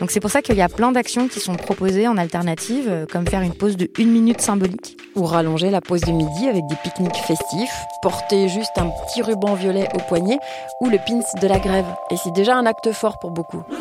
Donc 0.00 0.10
c'est 0.10 0.20
pour 0.20 0.30
ça 0.30 0.40
qu'il 0.40 0.56
y 0.56 0.62
a 0.62 0.70
plein 0.70 0.90
d'actions 0.90 1.28
qui 1.28 1.38
sont 1.38 1.54
proposées 1.54 2.08
en 2.08 2.16
alternative, 2.16 3.06
comme 3.12 3.26
faire 3.26 3.42
une 3.42 3.52
pause 3.52 3.76
de 3.76 3.90
une 3.98 4.10
minute 4.10 4.40
symbolique. 4.40 4.96
Ou 5.16 5.26
rallonger 5.26 5.70
la 5.70 5.82
pause 5.82 6.00
de 6.00 6.12
midi 6.12 6.48
avec 6.48 6.66
des 6.66 6.76
pique-niques 6.76 7.22
festifs, 7.26 7.74
porter 8.00 8.48
juste 8.48 8.72
un 8.76 8.88
petit 8.88 9.20
ruban 9.20 9.54
violet 9.54 9.86
au 9.92 9.98
poignet 9.98 10.38
ou 10.80 10.88
le 10.88 10.96
pins 10.96 11.20
de 11.38 11.46
la 11.46 11.58
grève. 11.58 11.86
Et 12.10 12.16
c'est 12.16 12.32
déjà 12.32 12.56
un 12.56 12.64
acte 12.64 12.90
fort 12.92 13.18
pour 13.18 13.32
beaucoup. 13.32 13.62
Nous 13.70 13.76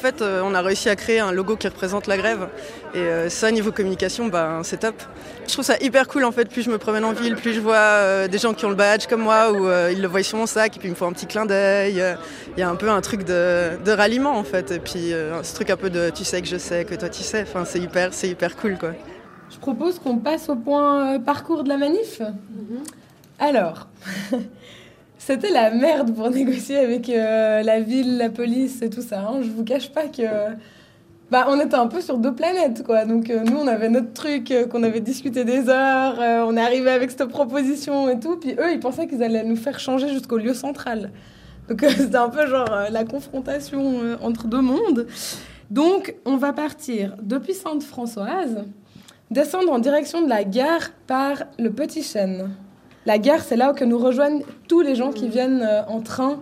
fait, 0.00 0.22
euh, 0.22 0.42
on 0.44 0.54
a 0.54 0.62
réussi 0.62 0.88
à 0.88 0.96
créer 0.96 1.20
un 1.20 1.32
logo 1.32 1.56
qui 1.56 1.68
représente 1.68 2.06
la 2.06 2.16
grève. 2.16 2.48
Et 2.94 2.98
euh, 2.98 3.28
ça, 3.28 3.50
niveau 3.50 3.70
communication, 3.70 4.26
bah, 4.26 4.60
c'est 4.64 4.80
top. 4.80 4.94
Je 5.46 5.52
trouve 5.52 5.64
ça 5.64 5.76
hyper 5.80 6.06
cool 6.06 6.24
en 6.24 6.32
fait. 6.32 6.48
Plus 6.48 6.62
je 6.62 6.70
me 6.70 6.78
promène 6.78 7.04
en 7.04 7.12
ville, 7.12 7.34
plus 7.34 7.52
je 7.52 7.60
vois 7.60 7.74
euh, 7.76 8.28
des 8.28 8.38
gens 8.38 8.54
qui 8.54 8.64
ont 8.64 8.68
le 8.68 8.76
badge 8.76 9.06
comme 9.08 9.22
moi, 9.22 9.50
ou 9.52 9.66
euh, 9.66 9.90
ils 9.92 10.00
le 10.00 10.06
voient 10.06 10.22
sur 10.22 10.38
mon 10.38 10.46
sac, 10.46 10.76
et 10.76 10.78
puis 10.78 10.88
ils 10.88 10.92
me 10.92 10.96
font 10.96 11.08
un 11.08 11.12
petit 11.12 11.26
clin 11.26 11.44
d'œil. 11.44 12.02
Il 12.56 12.60
y 12.60 12.62
a 12.62 12.68
un 12.68 12.76
peu 12.76 12.88
un 12.88 13.00
truc 13.00 13.24
de, 13.24 13.76
de 13.84 13.90
ralliement 13.90 14.38
en 14.38 14.44
fait. 14.44 14.70
Et 14.70 14.78
puis 14.78 15.12
euh, 15.12 15.42
ce 15.42 15.54
truc 15.54 15.70
un 15.70 15.76
peu 15.76 15.90
de 15.90 16.10
tu 16.10 16.24
sais 16.24 16.40
que 16.40 16.46
je 16.46 16.56
sais, 16.56 16.84
que 16.84 16.94
toi 16.94 17.08
tu 17.08 17.22
sais. 17.22 17.42
Enfin, 17.42 17.64
c'est 17.64 17.80
hyper, 17.80 18.14
c'est 18.14 18.28
hyper 18.28 18.56
cool 18.56 18.78
quoi. 18.78 18.90
Je 19.50 19.58
propose 19.58 19.98
qu'on 19.98 20.18
passe 20.18 20.48
au 20.48 20.54
point 20.54 21.14
euh, 21.14 21.18
parcours 21.18 21.64
de 21.64 21.68
la 21.68 21.76
manif. 21.76 22.22
Alors, 23.40 23.88
c'était 25.20 25.50
la 25.50 25.70
merde 25.70 26.14
pour 26.14 26.30
négocier 26.40 26.78
avec 26.78 27.10
euh, 27.10 27.62
la 27.62 27.80
ville, 27.80 28.16
la 28.16 28.30
police 28.30 28.80
et 28.80 28.88
tout 28.88 29.02
ça. 29.02 29.20
Hein. 29.20 29.42
Je 29.42 29.50
vous 29.50 29.64
cache 29.64 29.90
pas 29.90 30.06
que. 30.06 30.22
Bah, 31.30 31.46
on 31.48 31.60
était 31.60 31.76
un 31.76 31.86
peu 31.86 32.00
sur 32.00 32.18
deux 32.18 32.34
planètes, 32.34 32.82
quoi. 32.82 33.04
Donc, 33.04 33.30
euh, 33.30 33.44
nous, 33.44 33.58
on 33.58 33.66
avait 33.68 33.90
notre 33.90 34.12
truc 34.14 34.50
euh, 34.50 34.66
qu'on 34.66 34.82
avait 34.82 35.00
discuté 35.00 35.44
des 35.44 35.68
heures. 35.68 36.18
on 36.48 36.56
est 36.56 36.60
arrivé 36.60 36.90
avec 36.90 37.10
cette 37.10 37.26
proposition 37.26 38.08
et 38.08 38.18
tout. 38.18 38.36
Puis 38.38 38.52
eux, 38.52 38.72
ils 38.72 38.80
pensaient 38.80 39.06
qu'ils 39.06 39.22
allaient 39.22 39.44
nous 39.44 39.56
faire 39.56 39.78
changer 39.78 40.08
jusqu'au 40.08 40.38
lieu 40.38 40.54
central. 40.54 41.10
Donc, 41.68 41.84
c'était 41.96 42.16
un 42.16 42.30
peu 42.30 42.48
genre 42.48 42.86
la 42.90 43.04
confrontation 43.04 44.00
entre 44.22 44.46
deux 44.46 44.62
mondes. 44.62 45.06
Donc, 45.70 46.16
on 46.24 46.38
va 46.38 46.54
partir 46.54 47.14
depuis 47.22 47.54
Sainte-Françoise, 47.54 48.64
descendre 49.30 49.70
en 49.70 49.78
direction 49.78 50.22
de 50.22 50.30
la 50.30 50.44
gare 50.44 50.90
par 51.06 51.44
le 51.58 51.70
Petit 51.70 52.02
Chêne. 52.02 52.50
La 53.06 53.18
gare, 53.18 53.40
c'est 53.40 53.56
là 53.56 53.70
où 53.70 53.74
que 53.74 53.84
nous 53.84 53.98
rejoignent 53.98 54.42
tous 54.68 54.82
les 54.82 54.94
gens 54.94 55.10
qui 55.10 55.28
viennent 55.28 55.62
euh, 55.62 55.82
en 55.86 56.00
train 56.00 56.40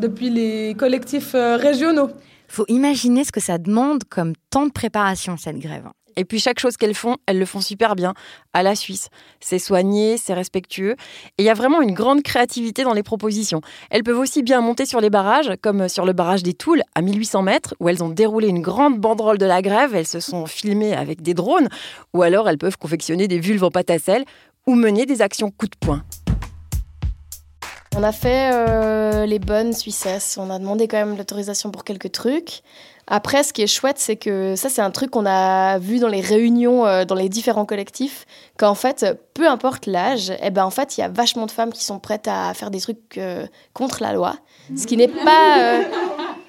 depuis 0.00 0.28
les 0.28 0.74
collectifs 0.74 1.34
euh, 1.34 1.56
régionaux. 1.56 2.10
Faut 2.48 2.64
imaginer 2.66 3.22
ce 3.22 3.30
que 3.30 3.40
ça 3.40 3.58
demande 3.58 4.02
comme 4.04 4.32
temps 4.50 4.66
de 4.66 4.72
préparation, 4.72 5.36
cette 5.36 5.58
grève. 5.58 5.84
Et 6.16 6.24
puis 6.24 6.40
chaque 6.40 6.58
chose 6.58 6.76
qu'elles 6.76 6.94
font, 6.94 7.16
elles 7.26 7.38
le 7.38 7.46
font 7.46 7.60
super 7.60 7.94
bien, 7.94 8.14
à 8.52 8.62
la 8.62 8.74
Suisse. 8.74 9.08
C'est 9.38 9.58
soigné, 9.58 10.16
c'est 10.16 10.34
respectueux. 10.34 10.96
Et 11.38 11.42
il 11.42 11.44
y 11.44 11.48
a 11.48 11.54
vraiment 11.54 11.80
une 11.80 11.94
grande 11.94 12.22
créativité 12.22 12.82
dans 12.82 12.92
les 12.92 13.02
propositions. 13.02 13.60
Elles 13.90 14.02
peuvent 14.02 14.18
aussi 14.18 14.42
bien 14.42 14.60
monter 14.60 14.86
sur 14.86 15.00
les 15.00 15.10
barrages, 15.10 15.52
comme 15.62 15.88
sur 15.88 16.04
le 16.04 16.12
barrage 16.12 16.42
des 16.42 16.54
Toules, 16.54 16.82
à 16.94 17.02
1800 17.02 17.42
mètres, 17.42 17.74
où 17.80 17.88
elles 17.88 18.02
ont 18.02 18.08
déroulé 18.08 18.48
une 18.48 18.60
grande 18.60 18.98
banderole 18.98 19.38
de 19.38 19.46
la 19.46 19.62
grève, 19.62 19.94
elles 19.94 20.06
se 20.06 20.20
sont 20.20 20.46
filmées 20.46 20.94
avec 20.94 21.22
des 21.22 21.34
drones, 21.34 21.68
ou 22.12 22.22
alors 22.22 22.48
elles 22.48 22.58
peuvent 22.58 22.78
confectionner 22.78 23.28
des 23.28 23.38
vulves 23.38 23.64
en 23.64 23.70
pâte 23.70 23.90
à 23.90 23.98
sel, 23.98 24.24
mener 24.74 25.06
des 25.06 25.22
actions 25.22 25.50
coup 25.50 25.66
de 25.66 25.76
poing. 25.78 26.04
On 27.96 28.02
a 28.02 28.12
fait 28.12 28.50
euh, 28.52 29.26
les 29.26 29.38
bonnes 29.38 29.72
Suissesses. 29.72 30.38
On 30.40 30.50
a 30.50 30.58
demandé 30.58 30.88
quand 30.88 30.96
même 30.96 31.16
l'autorisation 31.16 31.70
pour 31.70 31.84
quelques 31.84 32.12
trucs. 32.12 32.62
Après, 33.12 33.42
ce 33.42 33.52
qui 33.52 33.62
est 33.62 33.66
chouette, 33.66 33.98
c'est 33.98 34.14
que 34.14 34.54
ça, 34.54 34.68
c'est 34.68 34.80
un 34.80 34.92
truc 34.92 35.10
qu'on 35.10 35.26
a 35.26 35.78
vu 35.78 35.98
dans 35.98 36.08
les 36.08 36.20
réunions, 36.20 36.86
euh, 36.86 37.04
dans 37.04 37.16
les 37.16 37.28
différents 37.28 37.64
collectifs, 37.66 38.24
qu'en 38.56 38.76
fait, 38.76 39.04
peu 39.34 39.48
importe 39.48 39.86
l'âge, 39.86 40.32
eh 40.40 40.50
ben, 40.50 40.64
en 40.64 40.70
fait, 40.70 40.96
il 40.96 41.00
y 41.00 41.04
a 41.04 41.08
vachement 41.08 41.46
de 41.46 41.50
femmes 41.50 41.72
qui 41.72 41.82
sont 41.84 41.98
prêtes 41.98 42.28
à 42.28 42.54
faire 42.54 42.70
des 42.70 42.80
trucs 42.80 43.18
euh, 43.18 43.46
contre 43.74 44.00
la 44.02 44.12
loi. 44.12 44.36
Ce 44.76 44.86
qui 44.86 44.96
n'est 44.96 45.08
pas, 45.08 45.58
euh, 45.58 45.82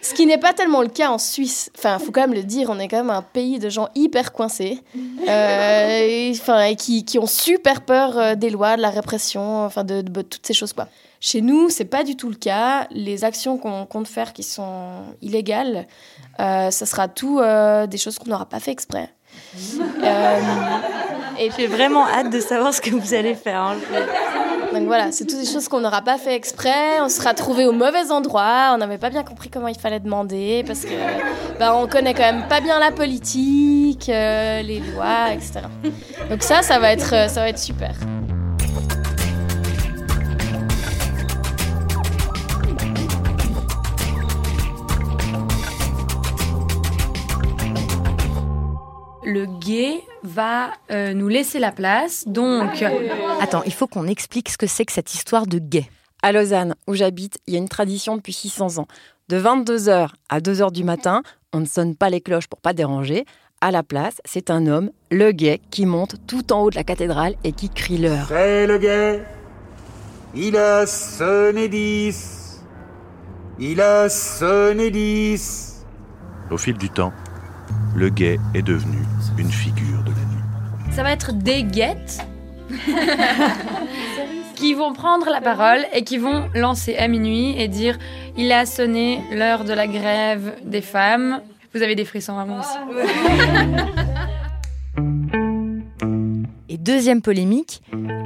ce 0.04 0.14
qui 0.14 0.28
n'est 0.28 0.38
pas 0.38 0.54
tellement 0.54 0.84
le 0.84 0.90
cas 0.90 1.10
en 1.10 1.18
Suisse. 1.18 1.72
Enfin, 1.76 1.98
faut 1.98 2.12
quand 2.12 2.22
même 2.22 2.36
le 2.36 2.44
dire, 2.44 2.70
on 2.70 2.78
est 2.78 2.88
quand 2.88 2.98
même 2.98 3.10
un 3.10 3.24
pays 3.24 3.58
de 3.58 3.68
gens 3.70 3.90
hyper 3.96 4.32
coincés, 4.32 4.84
et, 5.28 6.32
enfin, 6.36 6.76
qui, 6.76 7.04
qui 7.06 7.18
ont 7.18 7.26
super 7.26 7.82
peur 7.82 8.38
des 8.38 8.52
lois, 8.52 8.78
de 8.78 8.82
la 8.84 8.92
répression, 8.92 9.66
enfin, 9.66 9.84
de, 9.84 10.02
de- 10.02 10.22
toutes 10.22 10.46
ces 10.46 10.54
choses, 10.54 10.74
quoi. 10.74 10.88
Chez 11.24 11.42
nous, 11.42 11.70
c'est 11.70 11.86
pas 11.86 12.04
du 12.04 12.16
tout 12.16 12.30
le 12.30 12.36
cas. 12.36 12.88
Les 12.90 13.24
actions 13.24 13.60
qu'on 13.60 13.86
compte 13.86 14.08
faire 14.08 14.34
qui 14.34 14.42
sont 14.42 15.04
illégales, 15.22 15.86
ça 16.72 16.86
sera 16.86 17.08
tout 17.08 17.40
euh, 17.40 17.88
des 17.88 17.98
choses 17.98 18.18
qu'on 18.18 18.30
n'aura 18.30 18.46
pas 18.46 18.60
fait 18.60 18.72
exprès. 18.72 19.10
Euh, 20.04 20.40
et 21.40 21.50
j'ai 21.58 21.68
vraiment 21.68 22.08
hâte 22.08 22.32
de 22.32 22.40
savoir 22.40 22.74
ce 22.74 22.82
que 22.82 22.90
vous 22.90 23.14
allez 23.14 23.36
faire. 23.36 23.62
hein. 23.62 23.76
Donc 24.74 24.86
voilà, 24.86 25.12
c'est 25.12 25.26
toutes 25.26 25.40
des 25.40 25.46
choses 25.46 25.68
qu'on 25.68 25.80
n'aura 25.80 26.02
pas 26.02 26.18
fait 26.18 26.36
exprès. 26.36 27.00
On 27.02 27.10
sera 27.10 27.34
trouvé 27.34 27.66
au 27.66 27.72
mauvais 27.72 28.12
endroit. 28.12 28.72
On 28.74 28.78
n'avait 28.78 28.98
pas 28.98 29.10
bien 29.10 29.24
compris 29.24 29.50
comment 29.50 29.68
il 29.68 29.78
fallait 29.80 30.00
demander 30.00 30.64
parce 30.66 30.82
que 30.82 30.94
bah, 31.60 31.76
on 31.76 31.88
connaît 31.88 32.14
quand 32.14 32.24
même 32.24 32.48
pas 32.48 32.62
bien 32.62 32.80
la 32.80 32.92
politique, 32.92 34.10
euh, 34.10 34.62
les 34.62 34.80
lois, 34.80 35.34
etc. 35.34 35.62
Donc 36.30 36.42
ça, 36.44 36.62
ça 36.62 36.80
va 36.80 36.92
être, 36.92 37.14
euh, 37.14 37.28
ça 37.28 37.42
va 37.42 37.50
être 37.50 37.60
super. 37.60 37.92
Le 49.32 49.46
gay 49.46 50.02
va 50.24 50.72
euh, 50.92 51.14
nous 51.14 51.28
laisser 51.28 51.60
la 51.60 51.72
place. 51.72 52.28
Donc, 52.28 52.84
Attends, 53.40 53.64
il 53.66 53.74
faut 53.74 53.88
qu'on 53.88 54.08
explique 54.08 54.50
ce 54.50 54.58
que 54.58 54.68
c'est 54.68 54.86
que 54.86 54.92
cette 54.92 55.14
histoire 55.14 55.48
de 55.48 55.60
gay. 55.60 55.88
À 56.22 56.32
Lausanne, 56.32 56.76
où 56.88 56.94
j'habite, 56.94 57.40
il 57.48 57.54
y 57.54 57.58
a 57.58 57.60
une 57.60 57.70
tradition 57.70 58.16
depuis 58.16 58.34
600 58.34 58.80
ans. 58.80 58.88
De 59.30 59.40
22h 59.40 60.10
à 60.30 60.40
2h 60.40 60.72
du 60.72 60.84
matin, 60.84 61.24
on 61.54 61.62
ne 61.62 61.66
sonne 61.66 61.96
pas 61.96 62.10
les 62.10 62.22
cloches 62.22 62.48
pour 62.48 62.60
pas 62.60 62.74
déranger. 62.74 63.26
À 63.62 63.72
la 63.72 63.84
place, 63.84 64.22
c'est 64.26 64.50
un 64.50 64.68
homme, 64.68 64.92
le 65.10 65.32
gay, 65.32 65.62
qui 65.72 65.86
monte 65.86 66.16
tout 66.28 66.52
en 66.52 66.62
haut 66.62 66.70
de 66.70 66.76
la 66.76 66.84
cathédrale 66.84 67.36
et 67.44 67.54
qui 67.54 67.70
crie 67.70 67.98
l'heure. 67.98 68.26
C'est 68.28 68.68
le 68.68 68.78
gay. 68.78 69.24
Il 70.36 70.58
a 70.58 70.86
sonné 70.86 71.68
10. 71.68 72.62
Il 73.60 73.82
a 73.82 74.10
sonné 74.10 74.92
10. 74.92 75.86
Au 76.50 76.58
fil 76.58 76.78
du 76.78 76.90
temps, 76.90 77.14
le 77.96 78.10
gay 78.10 78.40
est 78.54 78.62
devenu 78.62 78.98
une 79.38 79.52
figure 79.52 80.04
de 80.04 80.10
la 80.12 80.16
nuit. 80.16 80.96
ça 80.96 81.04
va 81.04 81.12
être 81.12 81.34
des 81.34 81.64
guettes 81.64 82.26
qui 84.56 84.74
vont 84.74 84.94
prendre 84.94 85.30
la 85.30 85.42
parole 85.42 85.86
et 85.94 86.04
qui 86.04 86.18
vont 86.18 86.50
lancer 86.56 86.96
à 86.98 87.08
minuit 87.08 87.60
et 87.60 87.68
dire 87.68 87.98
il 88.38 88.52
a 88.52 88.66
sonné 88.66 89.22
l'heure 89.32 89.64
de 89.64 89.74
la 89.74 89.88
grève 89.88 90.54
des 90.64 90.82
femmes. 90.82 91.42
Vous 91.74 91.82
avez 91.82 91.96
des 91.96 92.06
frissons 92.06 92.34
vraiment 92.36 92.62
deuxième 96.82 97.22
polémique, 97.22 97.82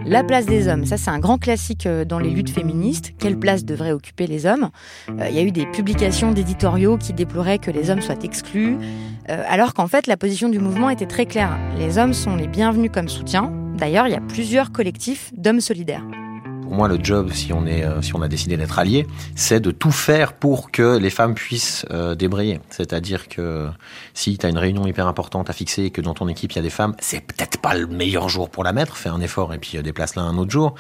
la 0.06 0.24
place 0.24 0.46
des 0.46 0.68
hommes. 0.68 0.86
Ça, 0.86 0.98
c'est 0.98 1.10
un 1.10 1.20
grand 1.20 1.38
classique 1.38 1.86
euh, 1.86 2.06
dans 2.06 2.20
les 2.20 2.30
luttes 2.30 2.50
féministes. 2.50 3.14
Quelle 3.20 3.38
place 3.38 3.66
devraient 3.66 3.92
occuper 3.92 4.28
les 4.28 4.46
hommes? 4.46 4.70
Euh, 5.10 5.28
Il 5.30 5.36
y 5.36 5.40
a 5.40 5.44
eu 5.44 5.52
des 5.52 5.66
publications 5.66 6.32
d'éditoriaux 6.32 6.98
qui 6.98 7.14
déploraient 7.14 7.60
que 7.60 7.72
les 7.72 7.90
hommes 7.90 8.02
soient 8.02 8.24
exclus, 8.24 8.78
euh, 9.30 9.44
alors 9.48 9.74
qu'en 9.74 9.88
fait, 9.88 10.08
la 10.08 10.16
position 10.16 10.48
du 10.48 10.60
mouvement 10.60 10.90
était 10.90 11.06
très 11.06 11.26
claire. 11.26 11.58
Les 11.78 11.98
hommes 11.98 12.14
sont 12.14 12.36
les 12.36 12.48
bienvenus 12.48 12.92
comme 12.94 13.10
soutien. 13.10 13.52
D'ailleurs, 13.78 14.08
il 14.08 14.12
y 14.12 14.18
a 14.18 14.22
plusieurs 14.22 14.72
collectifs 14.72 15.32
d'hommes 15.36 15.62
solidaires. 15.62 16.06
Pour 16.66 16.74
moi, 16.74 16.88
le 16.88 16.98
job, 17.00 17.32
si 17.32 17.54
on 17.54 17.68
est, 17.68 17.84
euh, 17.84 18.02
si 18.02 18.16
on 18.16 18.24
a 18.24 18.28
décidé 18.28 18.58
d'être 18.58 18.80
allié, 18.80 19.06
c'est 19.36 19.60
de 19.60 19.70
tout 19.70 19.92
faire 19.92 20.34
pour 20.34 20.72
que 20.72 20.98
les 20.98 21.12
femmes 21.12 21.36
puissent 21.36 21.86
euh, 21.92 22.16
débrayer. 22.16 22.60
C'est-à-dire 22.72 23.28
que 23.28 23.68
si 24.16 24.40
tu 24.40 24.48
as 24.48 24.50
une 24.50 24.58
réunion 24.58 24.88
hyper 24.88 25.06
importante 25.06 25.48
à 25.52 25.54
fixer 25.54 25.84
et 25.84 25.92
que 25.92 26.02
dans 26.02 26.16
ton 26.16 26.28
équipe 26.28 26.54
il 26.54 26.56
y 26.56 26.60
a 26.60 26.64
des 26.64 26.72
femmes, 26.72 26.96
c'est 27.00 27.22
peut-être 27.22 27.60
pas 27.62 27.76
le 27.76 27.86
meilleur 27.86 28.30
jour 28.30 28.50
pour 28.50 28.64
la 28.64 28.74
mettre. 28.74 28.98
Fais 28.98 29.10
un 29.10 29.22
effort 29.22 29.54
et 29.54 29.60
puis 29.60 29.78
euh, 29.78 29.84
déplace-la 29.84 30.24
un 30.24 30.40
autre 30.40 30.50
jour. 30.50 30.74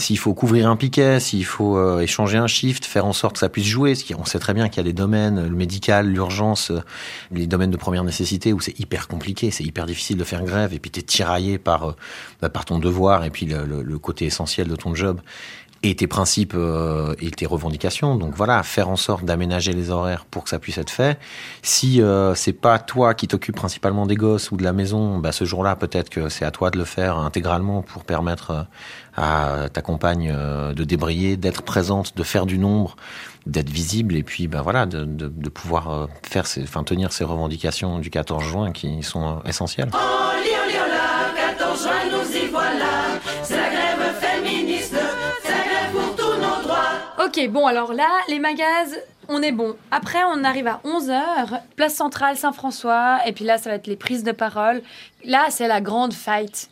S'il 0.00 0.18
faut 0.18 0.34
couvrir 0.34 0.68
un 0.68 0.76
piquet, 0.76 1.20
s'il 1.20 1.44
faut 1.44 1.76
euh, 1.76 2.00
échanger 2.00 2.38
un 2.38 2.46
shift, 2.46 2.84
faire 2.84 3.04
en 3.06 3.12
sorte 3.12 3.34
que 3.34 3.38
ça 3.38 3.48
puisse 3.48 3.66
jouer. 3.66 3.92
Parce 3.92 4.02
qu'on 4.04 4.24
sait 4.24 4.38
très 4.38 4.54
bien 4.54 4.68
qu'il 4.68 4.78
y 4.78 4.80
a 4.80 4.84
des 4.84 4.92
domaines, 4.92 5.46
le 5.46 5.54
médical, 5.54 6.08
l'urgence, 6.08 6.70
euh, 6.70 6.80
les 7.32 7.46
domaines 7.46 7.70
de 7.70 7.76
première 7.76 8.02
nécessité 8.02 8.52
où 8.52 8.60
c'est 8.60 8.78
hyper 8.80 9.06
compliqué, 9.08 9.50
c'est 9.50 9.64
hyper 9.64 9.86
difficile 9.86 10.16
de 10.16 10.24
faire 10.24 10.42
grève 10.44 10.72
et 10.74 10.78
puis 10.78 10.90
t'es 10.90 11.02
tiraillé 11.02 11.58
par, 11.58 11.90
euh, 11.90 11.96
bah, 12.40 12.48
par 12.48 12.64
ton 12.64 12.78
devoir 12.78 13.24
et 13.24 13.30
puis 13.30 13.46
le, 13.46 13.64
le- 13.64 13.82
le 13.82 13.98
côté 13.98 14.24
essentiel 14.24 14.68
de 14.68 14.76
ton 14.76 14.94
job 14.94 15.20
et 15.82 15.94
tes 15.96 16.06
principes 16.06 16.54
euh, 16.54 17.14
et 17.20 17.30
tes 17.30 17.46
revendications. 17.46 18.16
Donc 18.16 18.34
voilà, 18.34 18.62
faire 18.62 18.88
en 18.88 18.96
sorte 18.96 19.24
d'aménager 19.24 19.72
les 19.72 19.90
horaires 19.90 20.26
pour 20.26 20.44
que 20.44 20.50
ça 20.50 20.58
puisse 20.58 20.78
être 20.78 20.90
fait. 20.90 21.18
Si 21.62 22.02
euh, 22.02 22.34
c'est 22.34 22.52
pas 22.52 22.78
toi 22.78 23.14
qui 23.14 23.28
t'occupes 23.28 23.56
principalement 23.56 24.06
des 24.06 24.16
gosses 24.16 24.50
ou 24.50 24.56
de 24.56 24.62
la 24.62 24.72
maison, 24.72 25.18
bah 25.18 25.32
ce 25.32 25.44
jour-là 25.44 25.76
peut-être 25.76 26.10
que 26.10 26.28
c'est 26.28 26.44
à 26.44 26.50
toi 26.50 26.70
de 26.70 26.78
le 26.78 26.84
faire 26.84 27.16
intégralement 27.16 27.82
pour 27.82 28.04
permettre 28.04 28.50
euh, 28.50 28.62
à 29.16 29.68
ta 29.68 29.82
compagne 29.82 30.32
euh, 30.34 30.72
de 30.72 30.84
débrayer, 30.84 31.36
d'être 31.36 31.62
présente, 31.62 32.16
de 32.16 32.22
faire 32.22 32.46
du 32.46 32.58
nombre, 32.58 32.96
d'être 33.46 33.68
visible 33.70 34.16
et 34.16 34.22
puis 34.22 34.46
bah 34.48 34.62
voilà 34.62 34.86
de, 34.86 35.04
de, 35.04 35.28
de 35.28 35.48
pouvoir 35.48 35.90
euh, 35.90 36.06
faire, 36.22 36.46
ses, 36.46 36.62
enfin 36.62 36.84
tenir 36.84 37.12
ces 37.12 37.24
revendications 37.24 37.98
du 37.98 38.10
14 38.10 38.44
juin 38.44 38.72
qui 38.72 39.02
sont 39.02 39.40
essentielles. 39.44 39.90
Ok, 47.40 47.48
bon, 47.50 47.66
alors 47.66 47.94
là, 47.94 48.08
les 48.28 48.38
magazes, 48.38 48.98
on 49.28 49.40
est 49.40 49.52
bon. 49.52 49.76
Après, 49.90 50.18
on 50.26 50.44
arrive 50.44 50.66
à 50.66 50.80
11h, 50.84 51.62
place 51.74 51.94
centrale 51.94 52.36
Saint-François, 52.36 53.20
et 53.26 53.32
puis 53.32 53.44
là, 53.44 53.56
ça 53.56 53.70
va 53.70 53.76
être 53.76 53.86
les 53.86 53.96
prises 53.96 54.24
de 54.24 54.32
parole. 54.32 54.82
Là, 55.24 55.46
c'est 55.48 55.68
la 55.68 55.80
grande 55.80 56.12
fight. 56.12 56.68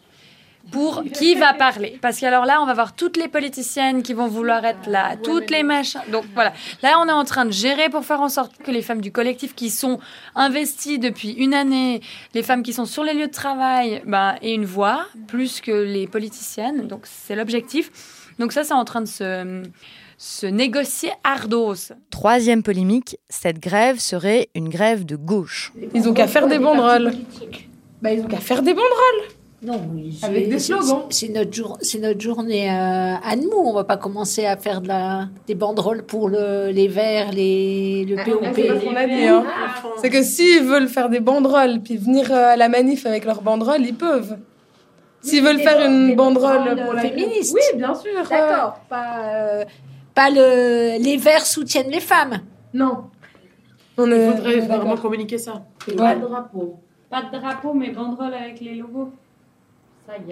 Pour 0.70 1.02
qui 1.14 1.35
va 1.35 1.54
parler 1.54 1.98
Parce 2.02 2.20
qu'alors 2.20 2.44
là, 2.44 2.61
on 2.61 2.66
va 2.66 2.74
voir 2.74 2.94
toutes 2.94 3.16
les 3.16 3.28
politiciennes 3.28 4.02
qui 4.02 4.12
vont 4.12 4.26
vouloir 4.26 4.62
être 4.66 4.87
là, 4.87 5.16
toutes 5.16 5.50
les 5.50 5.62
machins. 5.62 6.02
Donc 6.12 6.26
voilà, 6.35 6.52
là, 6.83 6.98
on 7.02 7.09
est 7.09 7.12
en 7.12 7.24
train 7.24 7.46
de 7.46 7.52
gérer 7.52 7.88
pour 7.88 8.04
faire 8.04 8.20
en 8.20 8.28
sorte 8.28 8.59
que 8.59 8.70
les 8.70 8.83
femmes 8.83 9.00
du 9.00 9.11
collectif 9.11 9.54
qui 9.54 9.70
sont 9.70 9.98
investies 10.35 10.98
depuis 10.98 11.31
une 11.31 11.54
année, 11.54 12.02
les 12.35 12.42
femmes 12.42 12.62
qui 12.62 12.74
sont 12.74 12.85
sur 12.85 13.02
les 13.02 13.14
lieux 13.14 13.28
de 13.28 13.33
travail, 13.33 14.02
ben, 14.04 14.35
aient 14.42 14.52
une 14.52 14.66
voix, 14.66 15.07
plus 15.26 15.62
que 15.62 15.70
les 15.70 16.07
politiciennes. 16.07 16.87
Donc 16.87 17.07
c'est 17.07 17.37
l'objectif. 17.37 17.90
Donc 18.38 18.52
ça, 18.52 18.62
c'est 18.62 18.74
en 18.74 18.85
train 18.85 19.00
de 19.00 19.07
se, 19.07 19.62
se 20.20 20.46
négocier 20.46 21.11
ardos. 21.22 21.92
Troisième 22.11 22.62
polémique, 22.64 23.18
cette 23.28 23.61
grève 23.61 24.00
serait 24.00 24.48
une 24.54 24.68
grève 24.68 25.07
de 25.07 25.14
gauche. 25.16 25.72
Ils 25.94 26.09
ont 26.09 26.12
qu'à 26.12 26.26
faire 26.26 26.48
des 26.48 26.59
banderoles. 26.59 27.12
Bah, 28.02 28.12
ils 28.12 28.20
ont 28.22 28.26
qu'à 28.26 28.38
faire 28.38 28.62
des 28.62 28.74
banderoles. 28.74 29.28
Non, 29.61 29.81
Avec 30.22 30.44
c'est- 30.44 30.50
des 30.50 30.59
slogans. 30.61 31.02
C'est 31.11 31.26
c'est 31.26 31.33
notre, 31.33 31.52
jour, 31.52 31.78
c'est 31.81 31.98
notre 31.98 32.20
journée 32.20 32.68
euh, 32.70 33.14
à 33.22 33.35
nous. 33.37 33.50
On 33.57 33.72
va 33.72 33.83
pas 33.85 33.96
commencer 33.96 34.44
à 34.46 34.57
faire 34.57 34.81
de 34.81 34.88
la, 34.88 35.28
des 35.48 35.57
banderoles 35.57 36.04
pour 36.04 36.28
le, 36.28 36.70
les 36.70 36.87
verts, 36.87 37.33
les, 37.33 38.04
le 38.04 38.16
POP. 38.24 38.40
Ah, 38.44 38.50
C'est 38.54 38.62
pas 38.68 38.81
ce 38.81 38.85
qu'on 38.85 38.94
a 38.96 39.07
dit, 39.07 39.24
hein. 39.26 39.44
C'est 40.00 40.11
que 40.11 40.22
s'ils 40.22 40.62
veulent 40.62 40.87
faire 40.88 41.09
des 41.09 41.18
banderoles 41.20 41.81
puis 41.81 41.96
venir 41.96 42.31
euh, 42.31 42.52
à 42.52 42.57
la 42.57 42.68
manif 42.68 43.04
avec 43.07 43.24
leurs 43.24 43.42
banderoles, 43.42 43.85
ils 43.85 43.94
peuvent. 43.96 44.37
S'ils 45.22 45.42
veulent 45.42 45.59
faire 45.61 45.85
une 45.85 46.14
banderole 46.14 46.59
banderoles 46.59 46.85
pour 46.85 46.92
la 46.94 47.02
féministes. 47.02 47.52
Oui, 47.54 47.78
bien 47.78 47.94
sûr. 47.96 48.12
D'accord. 48.31 48.81
Pas, 48.88 49.07
euh, 49.35 49.64
pas 50.18 50.31
le, 50.31 51.00
les 51.00 51.16
verts 51.16 51.46
soutiennent 51.46 51.90
les 51.90 52.00
femmes. 52.00 52.40
Non. 52.74 53.04
On 53.96 54.07
Il 54.07 54.33
faudrait 54.33 54.61
d'accord. 54.61 54.76
vraiment 54.78 54.96
communiquer 54.96 55.38
ça. 55.38 55.64
Pas 55.96 56.16
de 56.16 56.20
drapeau. 56.20 56.81
Pas 57.09 57.22
de 57.22 57.38
drapeau, 57.38 57.72
mais 57.72 57.90
banderole 57.90 58.35
avec 58.35 58.59
les 58.61 58.74
logos. 58.74 59.12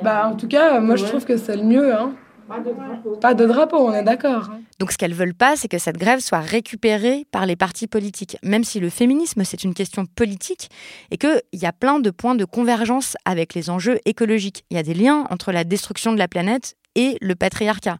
Bah, 0.03 0.29
en 0.29 0.35
tout 0.35 0.49
cas, 0.49 0.81
moi, 0.81 0.96
je 0.96 1.05
trouve 1.05 1.25
que 1.25 1.37
c'est 1.37 1.57
le 1.57 1.62
mieux. 1.62 1.94
Hein. 1.94 2.16
Pas 2.49 2.59
de 2.59 2.72
drapeau. 2.72 3.16
Pas 3.16 3.35
de 3.35 3.46
drapeau, 3.46 3.77
on 3.77 3.92
est 3.94 4.03
d'accord. 4.03 4.51
hein. 4.51 4.61
Donc 4.81 4.90
ce 4.90 4.99
qu'elles 4.99 5.14
veulent 5.14 5.35
pas, 5.35 5.55
c'est 5.55 5.68
que 5.68 5.79
cette 5.79 5.99
grève 5.99 6.18
soit 6.18 6.40
récupérée 6.40 7.25
par 7.31 7.46
les 7.46 7.55
partis 7.57 7.87
politiques, 7.87 8.37
même 8.42 8.64
si 8.64 8.81
le 8.81 8.90
féminisme, 8.90 9.44
c'est 9.44 9.62
une 9.62 9.75
question 9.75 10.05
politique 10.07 10.68
et 11.12 11.16
qu'il 11.16 11.40
y 11.55 11.66
a 11.66 11.72
plein 11.72 12.01
de 12.01 12.11
points 12.11 12.35
de 12.35 12.44
convergence 12.44 13.16
avec 13.25 13.55
les 13.55 13.70
enjeux 13.70 13.99
écologiques. 14.05 14.64
Il 14.70 14.77
y 14.77 14.81
a 14.81 14.83
des 14.83 14.94
liens 14.94 15.27
entre 15.31 15.53
la 15.53 15.62
destruction 15.64 16.12
de 16.12 16.18
la 16.18 16.29
planète 16.29 16.77
et 16.96 17.16
le 17.20 17.37
patriarcat. 17.37 17.98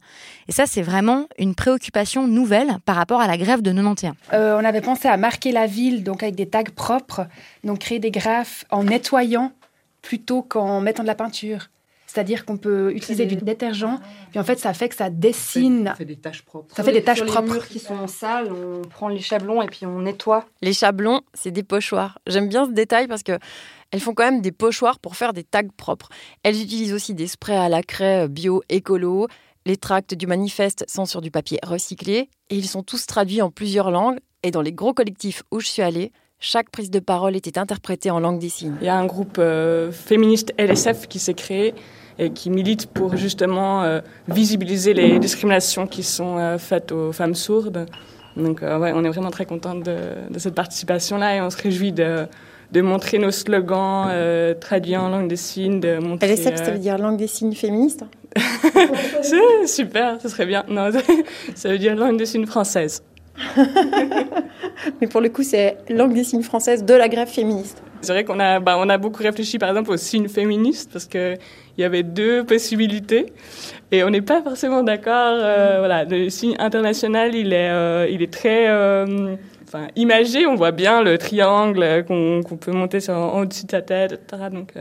Et 0.49 0.51
ça, 0.51 0.65
c'est 0.65 0.81
vraiment 0.81 1.27
une 1.37 1.55
préoccupation 1.55 2.27
nouvelle 2.27 2.77
par 2.83 2.97
rapport 2.97 3.21
à 3.21 3.27
la 3.27 3.37
grève 3.37 3.61
de 3.61 3.71
91. 3.71 4.13
Euh, 4.33 4.59
on 4.59 4.65
avait 4.65 4.81
pensé 4.81 5.07
à 5.07 5.15
marquer 5.15 5.53
la 5.53 5.67
ville 5.67 6.03
donc 6.03 6.23
avec 6.23 6.35
des 6.35 6.47
tags 6.47 6.63
propres, 6.75 7.27
donc 7.63 7.79
créer 7.79 7.99
des 7.99 8.11
graphes 8.11 8.65
en 8.71 8.83
nettoyant 8.83 9.53
plutôt 10.01 10.41
qu'en 10.41 10.81
mettant 10.81 11.03
de 11.03 11.07
la 11.07 11.15
peinture. 11.15 11.69
C'est-à-dire 12.07 12.45
qu'on 12.45 12.57
peut 12.57 12.93
utiliser 12.95 13.25
du 13.25 13.35
détergent, 13.35 13.99
puis 14.31 14.39
en 14.39 14.43
fait 14.43 14.57
ça 14.57 14.73
fait 14.73 14.89
que 14.89 14.95
ça 14.95 15.09
dessine. 15.09 15.87
Ça 15.87 15.95
fait 15.95 16.05
des 16.05 16.15
taches 16.15 16.41
propres. 16.41 16.73
Ça 16.75 16.83
fait 16.83 16.93
des 16.93 17.03
taches 17.03 17.17
Sur 17.17 17.25
les 17.25 17.31
propres. 17.31 17.51
murs 17.53 17.67
qui 17.67 17.79
sont 17.79 18.07
sales, 18.07 18.49
on 18.51 18.81
prend 18.87 19.09
les 19.09 19.19
chablons 19.19 19.61
et 19.61 19.67
puis 19.67 19.85
on 19.85 20.01
nettoie. 20.01 20.45
Les 20.61 20.73
chablons, 20.73 21.21
c'est 21.33 21.51
des 21.51 21.63
pochoirs. 21.63 22.17
J'aime 22.25 22.47
bien 22.47 22.65
ce 22.65 22.71
détail 22.71 23.07
parce 23.07 23.23
que 23.23 23.37
elles 23.91 23.99
font 23.99 24.13
quand 24.13 24.23
même 24.23 24.41
des 24.41 24.51
pochoirs 24.51 24.99
pour 24.99 25.15
faire 25.15 25.33
des 25.33 25.43
tags 25.43 25.61
propres. 25.75 26.09
Elles 26.43 26.61
utilisent 26.61 26.93
aussi 26.93 27.13
des 27.13 27.27
sprays 27.27 27.57
à 27.57 27.69
la 27.69 27.83
craie 27.83 28.27
bio 28.27 28.63
écolo. 28.69 29.27
Les 29.65 29.77
tracts 29.77 30.13
du 30.13 30.27
manifeste 30.27 30.85
sont 30.89 31.05
sur 31.05 31.19
du 31.21 31.29
papier 31.29 31.59
recyclé 31.63 32.29
et 32.49 32.55
ils 32.55 32.67
sont 32.67 32.83
tous 32.83 33.05
traduits 33.05 33.41
en 33.41 33.51
plusieurs 33.51 33.91
langues. 33.91 34.19
Et 34.43 34.51
dans 34.51 34.61
les 34.61 34.71
gros 34.71 34.93
collectifs 34.93 35.43
où 35.51 35.59
je 35.59 35.67
suis 35.67 35.81
allée, 35.81 36.11
chaque 36.39 36.69
prise 36.69 36.91
de 36.91 36.99
parole 36.99 37.35
était 37.35 37.57
interprétée 37.57 38.11
en 38.11 38.19
langue 38.19 38.39
des 38.39 38.49
signes. 38.49 38.75
Il 38.81 38.85
y 38.85 38.89
a 38.89 38.95
un 38.95 39.05
groupe 39.05 39.37
euh, 39.39 39.91
féministe 39.91 40.53
LSF 40.57 41.07
qui 41.07 41.19
s'est 41.19 41.33
créé 41.33 41.73
et 42.19 42.31
qui 42.31 42.49
milite 42.49 42.87
pour 42.87 43.15
justement 43.15 43.83
euh, 43.83 44.01
visibiliser 44.27 44.93
les 44.93 45.19
discriminations 45.19 45.87
qui 45.87 46.03
sont 46.03 46.37
euh, 46.37 46.57
faites 46.57 46.91
aux 46.91 47.11
femmes 47.11 47.35
sourdes. 47.35 47.85
Donc 48.35 48.61
euh, 48.61 48.77
ouais, 48.77 48.91
on 48.93 49.03
est 49.03 49.09
vraiment 49.09 49.31
très 49.31 49.45
contente 49.45 49.83
de, 49.83 49.97
de 50.29 50.39
cette 50.39 50.55
participation-là 50.55 51.35
et 51.35 51.41
on 51.41 51.49
se 51.49 51.61
réjouit 51.61 51.91
de, 51.91 52.27
de 52.71 52.81
montrer 52.81 53.17
nos 53.17 53.31
slogans 53.31 54.07
euh, 54.09 54.53
traduits 54.53 54.97
en 54.97 55.09
langue 55.09 55.27
des 55.27 55.35
signes, 55.35 55.79
de 55.79 55.97
montrer... 55.97 56.27
LSF, 56.33 56.55
ça 56.55 56.71
veut 56.71 56.79
dire 56.79 56.97
langue 56.97 57.17
des 57.17 57.27
signes 57.27 57.55
féministe 57.55 58.03
C'est 59.21 59.67
super, 59.67 60.21
ce 60.21 60.29
serait 60.29 60.45
bien. 60.45 60.63
Non, 60.69 60.89
ça 61.55 61.69
veut 61.69 61.79
dire 61.79 61.95
langue 61.95 62.17
des 62.17 62.25
signes 62.25 62.45
française. 62.45 63.01
Mais 65.01 65.07
pour 65.07 65.21
le 65.21 65.29
coup, 65.29 65.43
c'est 65.43 65.77
langue 65.89 66.13
des 66.13 66.23
signes 66.23 66.43
française 66.43 66.83
de 66.83 66.93
la 66.93 67.07
grève 67.09 67.27
féministe. 67.27 67.81
C'est 68.01 68.13
vrai 68.13 68.23
qu'on 68.23 68.39
a, 68.39 68.59
bah, 68.59 68.75
on 68.79 68.89
a 68.89 68.97
beaucoup 68.97 69.23
réfléchi 69.23 69.57
par 69.57 69.69
exemple 69.69 69.91
aux 69.91 69.97
signes 69.97 70.27
féministes 70.27 70.91
parce 70.93 71.05
qu'il 71.05 71.37
y 71.77 71.83
avait 71.83 72.03
deux 72.03 72.43
possibilités 72.43 73.33
et 73.91 74.03
on 74.03 74.09
n'est 74.09 74.21
pas 74.21 74.41
forcément 74.41 74.83
d'accord. 74.83 75.13
euh, 75.39 75.77
voilà, 75.79 76.03
le 76.03 76.29
signe 76.29 76.55
international, 76.59 77.33
il 77.35 77.53
est, 77.53 77.69
euh, 77.69 78.07
il 78.09 78.21
est 78.21 78.31
très 78.31 78.69
euh, 78.69 79.35
enfin, 79.67 79.87
imagé. 79.95 80.45
On 80.45 80.55
voit 80.55 80.71
bien 80.71 81.01
le 81.01 81.17
triangle 81.17 82.05
qu'on 82.07 82.43
peut 82.59 82.71
monter 82.71 82.99
sur, 82.99 83.15
en 83.15 83.41
au-dessus 83.41 83.65
de 83.65 83.71
sa 83.71 83.81
tête, 83.81 84.13
etc. 84.13 84.43
Donc 84.51 84.73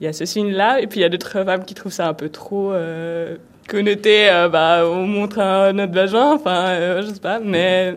il 0.00 0.04
y 0.04 0.08
a 0.08 0.12
ce 0.12 0.24
signe-là. 0.24 0.80
Et 0.80 0.86
puis 0.86 1.00
il 1.00 1.02
y 1.02 1.06
a 1.06 1.08
d'autres 1.08 1.44
femmes 1.44 1.64
qui 1.64 1.74
trouvent 1.74 1.92
ça 1.92 2.08
un 2.08 2.14
peu 2.14 2.28
trop 2.28 2.72
connoté. 3.68 4.28
euh, 4.28 4.48
bah, 4.48 4.82
on 4.86 5.06
montre 5.06 5.38
un, 5.38 5.72
notre 5.72 5.92
vagin, 5.92 6.32
enfin, 6.32 6.68
euh, 6.68 7.02
je 7.02 7.08
sais 7.12 7.20
pas, 7.20 7.40
mais. 7.40 7.96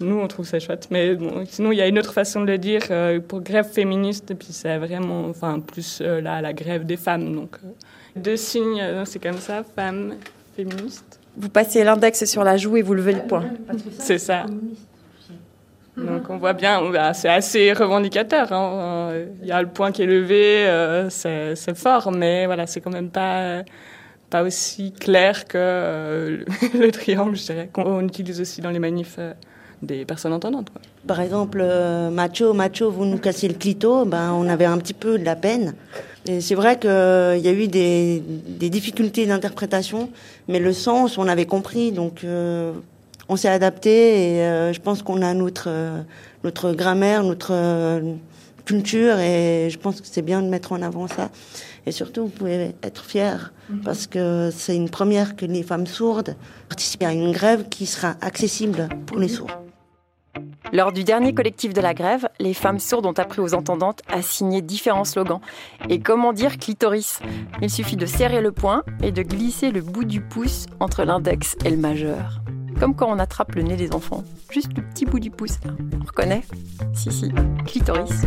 Nous, 0.00 0.16
on 0.16 0.28
trouve 0.28 0.46
ça 0.46 0.60
chouette. 0.60 0.86
Mais 0.92 1.16
bon, 1.16 1.44
sinon, 1.44 1.72
il 1.72 1.78
y 1.78 1.82
a 1.82 1.88
une 1.88 1.98
autre 1.98 2.12
façon 2.12 2.40
de 2.42 2.46
le 2.46 2.56
dire 2.56 2.82
euh, 2.92 3.18
pour 3.18 3.40
grève 3.40 3.66
féministe, 3.68 4.30
et 4.30 4.36
puis 4.36 4.50
c'est 4.52 4.78
vraiment, 4.78 5.24
enfin, 5.28 5.58
plus 5.58 6.00
euh, 6.00 6.20
là, 6.20 6.40
la 6.40 6.52
grève 6.52 6.86
des 6.86 6.96
femmes. 6.96 7.34
Donc, 7.34 7.56
deux 8.14 8.36
signes, 8.36 8.80
c'est 9.04 9.20
comme 9.20 9.38
ça, 9.38 9.64
femme, 9.74 10.14
féministe. 10.54 11.18
Vous 11.36 11.48
passez 11.48 11.82
l'index 11.82 12.24
sur 12.26 12.44
la 12.44 12.56
joue 12.56 12.76
et 12.76 12.82
vous 12.82 12.94
levez 12.94 13.12
le 13.12 13.22
poing. 13.22 13.44
C'est 13.98 14.18
ça. 14.18 14.46
Donc, 15.96 16.30
on 16.30 16.36
voit 16.36 16.52
bien, 16.52 16.80
c'est 17.12 17.28
assez 17.28 17.72
revendicateur. 17.72 18.52
hein. 18.52 19.10
Il 19.42 19.48
y 19.48 19.52
a 19.52 19.60
le 19.60 19.68
point 19.68 19.90
qui 19.90 20.02
est 20.02 20.06
levé, 20.06 20.64
c'est 21.10 21.76
fort, 21.76 22.12
mais 22.12 22.46
voilà, 22.46 22.68
c'est 22.68 22.80
quand 22.80 22.92
même 22.92 23.10
pas, 23.10 23.62
pas 24.30 24.42
aussi 24.42 24.92
clair 24.92 25.46
que 25.46 25.58
euh, 25.58 26.44
le 26.78 26.90
triangle, 26.90 27.36
je 27.36 27.44
dirais, 27.44 27.70
qu'on 27.72 28.06
utilise 28.06 28.40
aussi 28.40 28.60
dans 28.60 28.70
les 28.70 28.78
manifs 28.78 29.16
euh, 29.18 29.32
des 29.82 30.04
personnes 30.04 30.32
entendantes. 30.32 30.70
Par 31.06 31.20
exemple, 31.20 31.60
euh, 31.62 32.10
macho, 32.10 32.52
macho, 32.52 32.90
vous 32.90 33.04
nous 33.04 33.18
cassez 33.18 33.48
le 33.48 33.54
clito, 33.54 34.04
ben, 34.04 34.32
on 34.32 34.48
avait 34.48 34.64
un 34.64 34.78
petit 34.78 34.94
peu 34.94 35.18
de 35.18 35.24
la 35.24 35.36
peine. 35.36 35.74
Et 36.26 36.40
c'est 36.40 36.54
vrai 36.54 36.78
qu'il 36.78 36.90
y 36.90 36.92
a 37.48 37.52
eu 37.52 37.68
des, 37.68 38.22
difficultés 38.68 39.24
d'interprétation, 39.24 40.10
mais 40.46 40.58
le 40.58 40.72
sens, 40.72 41.16
on 41.16 41.26
avait 41.26 41.46
compris, 41.46 41.90
donc 41.90 42.22
on 43.30 43.36
s'est 43.36 43.48
adapté 43.48 44.34
et 44.34 44.72
je 44.74 44.80
pense 44.80 45.02
qu'on 45.02 45.22
a 45.22 45.32
notre, 45.32 45.70
notre 46.44 46.72
grammaire, 46.72 47.22
notre 47.22 47.54
culture 48.66 49.18
et 49.18 49.70
je 49.70 49.78
pense 49.78 50.02
que 50.02 50.06
c'est 50.06 50.20
bien 50.20 50.42
de 50.42 50.48
mettre 50.48 50.72
en 50.72 50.82
avant 50.82 51.08
ça. 51.08 51.30
Et 51.88 51.90
surtout, 51.90 52.24
vous 52.24 52.28
pouvez 52.28 52.74
être 52.82 53.02
fiers 53.02 53.50
parce 53.82 54.06
que 54.06 54.50
c'est 54.52 54.76
une 54.76 54.90
première 54.90 55.36
que 55.36 55.46
les 55.46 55.62
femmes 55.62 55.86
sourdes 55.86 56.36
participent 56.68 57.02
à 57.02 57.14
une 57.14 57.32
grève 57.32 57.70
qui 57.70 57.86
sera 57.86 58.14
accessible 58.20 58.90
pour 59.06 59.18
les 59.18 59.28
sourds. 59.28 59.62
Lors 60.70 60.92
du 60.92 61.02
dernier 61.02 61.32
collectif 61.32 61.72
de 61.72 61.80
la 61.80 61.94
grève, 61.94 62.28
les 62.40 62.52
femmes 62.52 62.78
sourdes 62.78 63.06
ont 63.06 63.12
appris 63.12 63.40
aux 63.40 63.54
entendantes 63.54 64.02
à 64.06 64.20
signer 64.20 64.60
différents 64.60 65.06
slogans. 65.06 65.40
Et 65.88 66.00
comment 66.00 66.34
dire 66.34 66.58
clitoris? 66.58 67.20
Il 67.62 67.70
suffit 67.70 67.96
de 67.96 68.04
serrer 68.04 68.42
le 68.42 68.52
poing 68.52 68.82
et 69.02 69.10
de 69.10 69.22
glisser 69.22 69.70
le 69.70 69.80
bout 69.80 70.04
du 70.04 70.20
pouce 70.20 70.66
entre 70.80 71.04
l'index 71.04 71.56
et 71.64 71.70
le 71.70 71.78
majeur. 71.78 72.42
Comme 72.78 72.94
quand 72.94 73.08
on 73.10 73.18
attrape 73.18 73.54
le 73.54 73.62
nez 73.62 73.76
des 73.76 73.94
enfants. 73.94 74.24
Juste 74.50 74.76
le 74.76 74.82
petit 74.82 75.06
bout 75.06 75.20
du 75.20 75.30
pouce. 75.30 75.58
là. 75.64 75.70
On 75.98 76.04
reconnaît? 76.04 76.42
Si, 76.92 77.10
si. 77.10 77.32
Clitoris. 77.64 78.26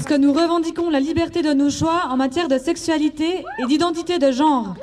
Parce 0.00 0.18
que 0.18 0.18
nous 0.18 0.32
revendiquons 0.32 0.88
la 0.88 0.98
liberté 0.98 1.42
de 1.42 1.52
nos 1.52 1.68
choix 1.68 2.06
en 2.08 2.16
matière 2.16 2.48
de 2.48 2.56
sexualité 2.56 3.44
et 3.58 3.66
d'identité 3.66 4.18
de 4.18 4.32
genre. 4.32 4.74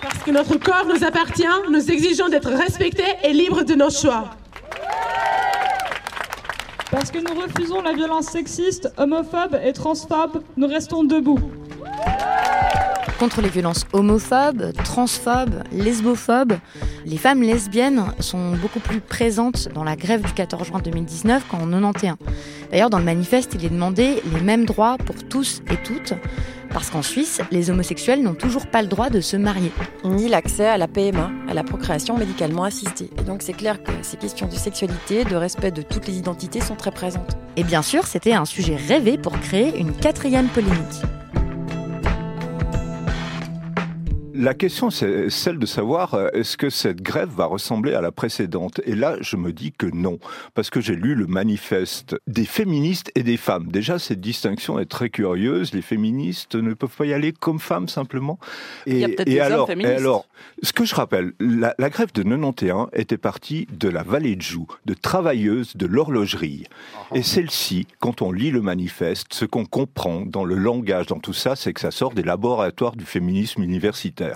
Parce 0.00 0.16
que 0.24 0.30
notre 0.30 0.56
corps 0.56 0.86
nous 0.86 1.04
appartient, 1.04 1.44
nous 1.70 1.90
exigeons 1.90 2.30
d'être 2.30 2.48
respectés 2.48 3.04
et 3.22 3.34
libres 3.34 3.64
de 3.64 3.74
nos 3.74 3.90
choix. 3.90 4.30
Parce 6.90 7.10
que 7.10 7.18
nous 7.18 7.38
refusons 7.38 7.82
la 7.82 7.92
violence 7.92 8.28
sexiste, 8.28 8.90
homophobe 8.96 9.60
et 9.62 9.74
transphobe, 9.74 10.42
nous 10.56 10.66
restons 10.66 11.04
debout. 11.04 11.38
Contre 13.22 13.40
les 13.40 13.50
violences 13.50 13.86
homophobes, 13.92 14.72
transphobes, 14.82 15.62
lesbophobes, 15.70 16.54
les 17.06 17.16
femmes 17.16 17.40
lesbiennes 17.40 18.06
sont 18.18 18.56
beaucoup 18.56 18.80
plus 18.80 18.98
présentes 18.98 19.68
dans 19.72 19.84
la 19.84 19.94
grève 19.94 20.22
du 20.22 20.32
14 20.32 20.66
juin 20.66 20.80
2019 20.80 21.46
qu'en 21.46 21.58
91. 21.58 22.16
D'ailleurs, 22.72 22.90
dans 22.90 22.98
le 22.98 23.04
manifeste, 23.04 23.54
il 23.54 23.64
est 23.64 23.68
demandé 23.68 24.20
les 24.34 24.40
mêmes 24.40 24.64
droits 24.64 24.96
pour 24.98 25.14
tous 25.28 25.62
et 25.70 25.76
toutes, 25.84 26.14
parce 26.70 26.90
qu'en 26.90 27.02
Suisse, 27.02 27.40
les 27.52 27.70
homosexuels 27.70 28.24
n'ont 28.24 28.34
toujours 28.34 28.66
pas 28.66 28.82
le 28.82 28.88
droit 28.88 29.08
de 29.08 29.20
se 29.20 29.36
marier. 29.36 29.70
Ni 30.02 30.28
l'accès 30.28 30.66
à 30.66 30.76
la 30.76 30.88
PMA, 30.88 31.30
à 31.48 31.54
la 31.54 31.62
procréation 31.62 32.18
médicalement 32.18 32.64
assistée. 32.64 33.08
Et 33.20 33.22
donc 33.22 33.42
c'est 33.42 33.52
clair 33.52 33.84
que 33.84 33.92
ces 34.02 34.16
questions 34.16 34.48
de 34.48 34.56
sexualité, 34.56 35.24
de 35.24 35.36
respect 35.36 35.70
de 35.70 35.82
toutes 35.82 36.08
les 36.08 36.18
identités 36.18 36.60
sont 36.60 36.74
très 36.74 36.90
présentes. 36.90 37.36
Et 37.56 37.62
bien 37.62 37.82
sûr, 37.82 38.04
c'était 38.04 38.32
un 38.32 38.46
sujet 38.46 38.74
rêvé 38.74 39.16
pour 39.16 39.38
créer 39.38 39.78
une 39.78 39.92
quatrième 39.92 40.48
polémique. 40.48 41.02
La 44.42 44.54
question, 44.54 44.90
c'est 44.90 45.30
celle 45.30 45.60
de 45.60 45.66
savoir 45.66 46.14
euh, 46.14 46.26
est-ce 46.32 46.56
que 46.56 46.68
cette 46.68 47.00
grève 47.00 47.28
va 47.28 47.44
ressembler 47.44 47.94
à 47.94 48.00
la 48.00 48.10
précédente? 48.10 48.80
Et 48.84 48.96
là, 48.96 49.14
je 49.20 49.36
me 49.36 49.52
dis 49.52 49.70
que 49.70 49.86
non, 49.86 50.18
parce 50.54 50.68
que 50.68 50.80
j'ai 50.80 50.96
lu 50.96 51.14
le 51.14 51.28
manifeste 51.28 52.16
des 52.26 52.44
féministes 52.44 53.12
et 53.14 53.22
des 53.22 53.36
femmes. 53.36 53.68
Déjà, 53.68 54.00
cette 54.00 54.20
distinction 54.20 54.80
est 54.80 54.86
très 54.86 55.10
curieuse. 55.10 55.72
Les 55.72 55.80
féministes 55.80 56.56
ne 56.56 56.74
peuvent 56.74 56.96
pas 56.96 57.06
y 57.06 57.12
aller 57.12 57.30
comme 57.30 57.60
femmes 57.60 57.86
simplement. 57.86 58.40
Et, 58.86 58.94
Il 58.94 58.98
y 58.98 59.04
a 59.04 59.08
et 59.10 59.24
des 59.24 59.38
alors, 59.38 59.68
féministes. 59.68 59.92
et 59.92 59.96
alors, 59.96 60.26
ce 60.60 60.72
que 60.72 60.84
je 60.84 60.96
rappelle, 60.96 61.34
la, 61.38 61.76
la 61.78 61.88
grève 61.88 62.12
de 62.12 62.24
91 62.24 62.88
était 62.94 63.18
partie 63.18 63.68
de 63.70 63.88
la 63.88 64.02
vallée 64.02 64.34
de 64.34 64.42
Joux, 64.42 64.66
de 64.86 64.94
travailleuses 64.94 65.76
de 65.76 65.86
l'horlogerie. 65.86 66.64
Et 67.14 67.22
celle-ci, 67.22 67.86
quand 68.00 68.22
on 68.22 68.32
lit 68.32 68.50
le 68.50 68.60
manifeste, 68.60 69.34
ce 69.34 69.44
qu'on 69.44 69.66
comprend 69.66 70.22
dans 70.26 70.44
le 70.44 70.56
langage, 70.56 71.06
dans 71.06 71.20
tout 71.20 71.32
ça, 71.32 71.54
c'est 71.54 71.72
que 71.72 71.80
ça 71.80 71.92
sort 71.92 72.12
des 72.12 72.24
laboratoires 72.24 72.96
du 72.96 73.04
féminisme 73.04 73.62
universitaire. 73.62 74.31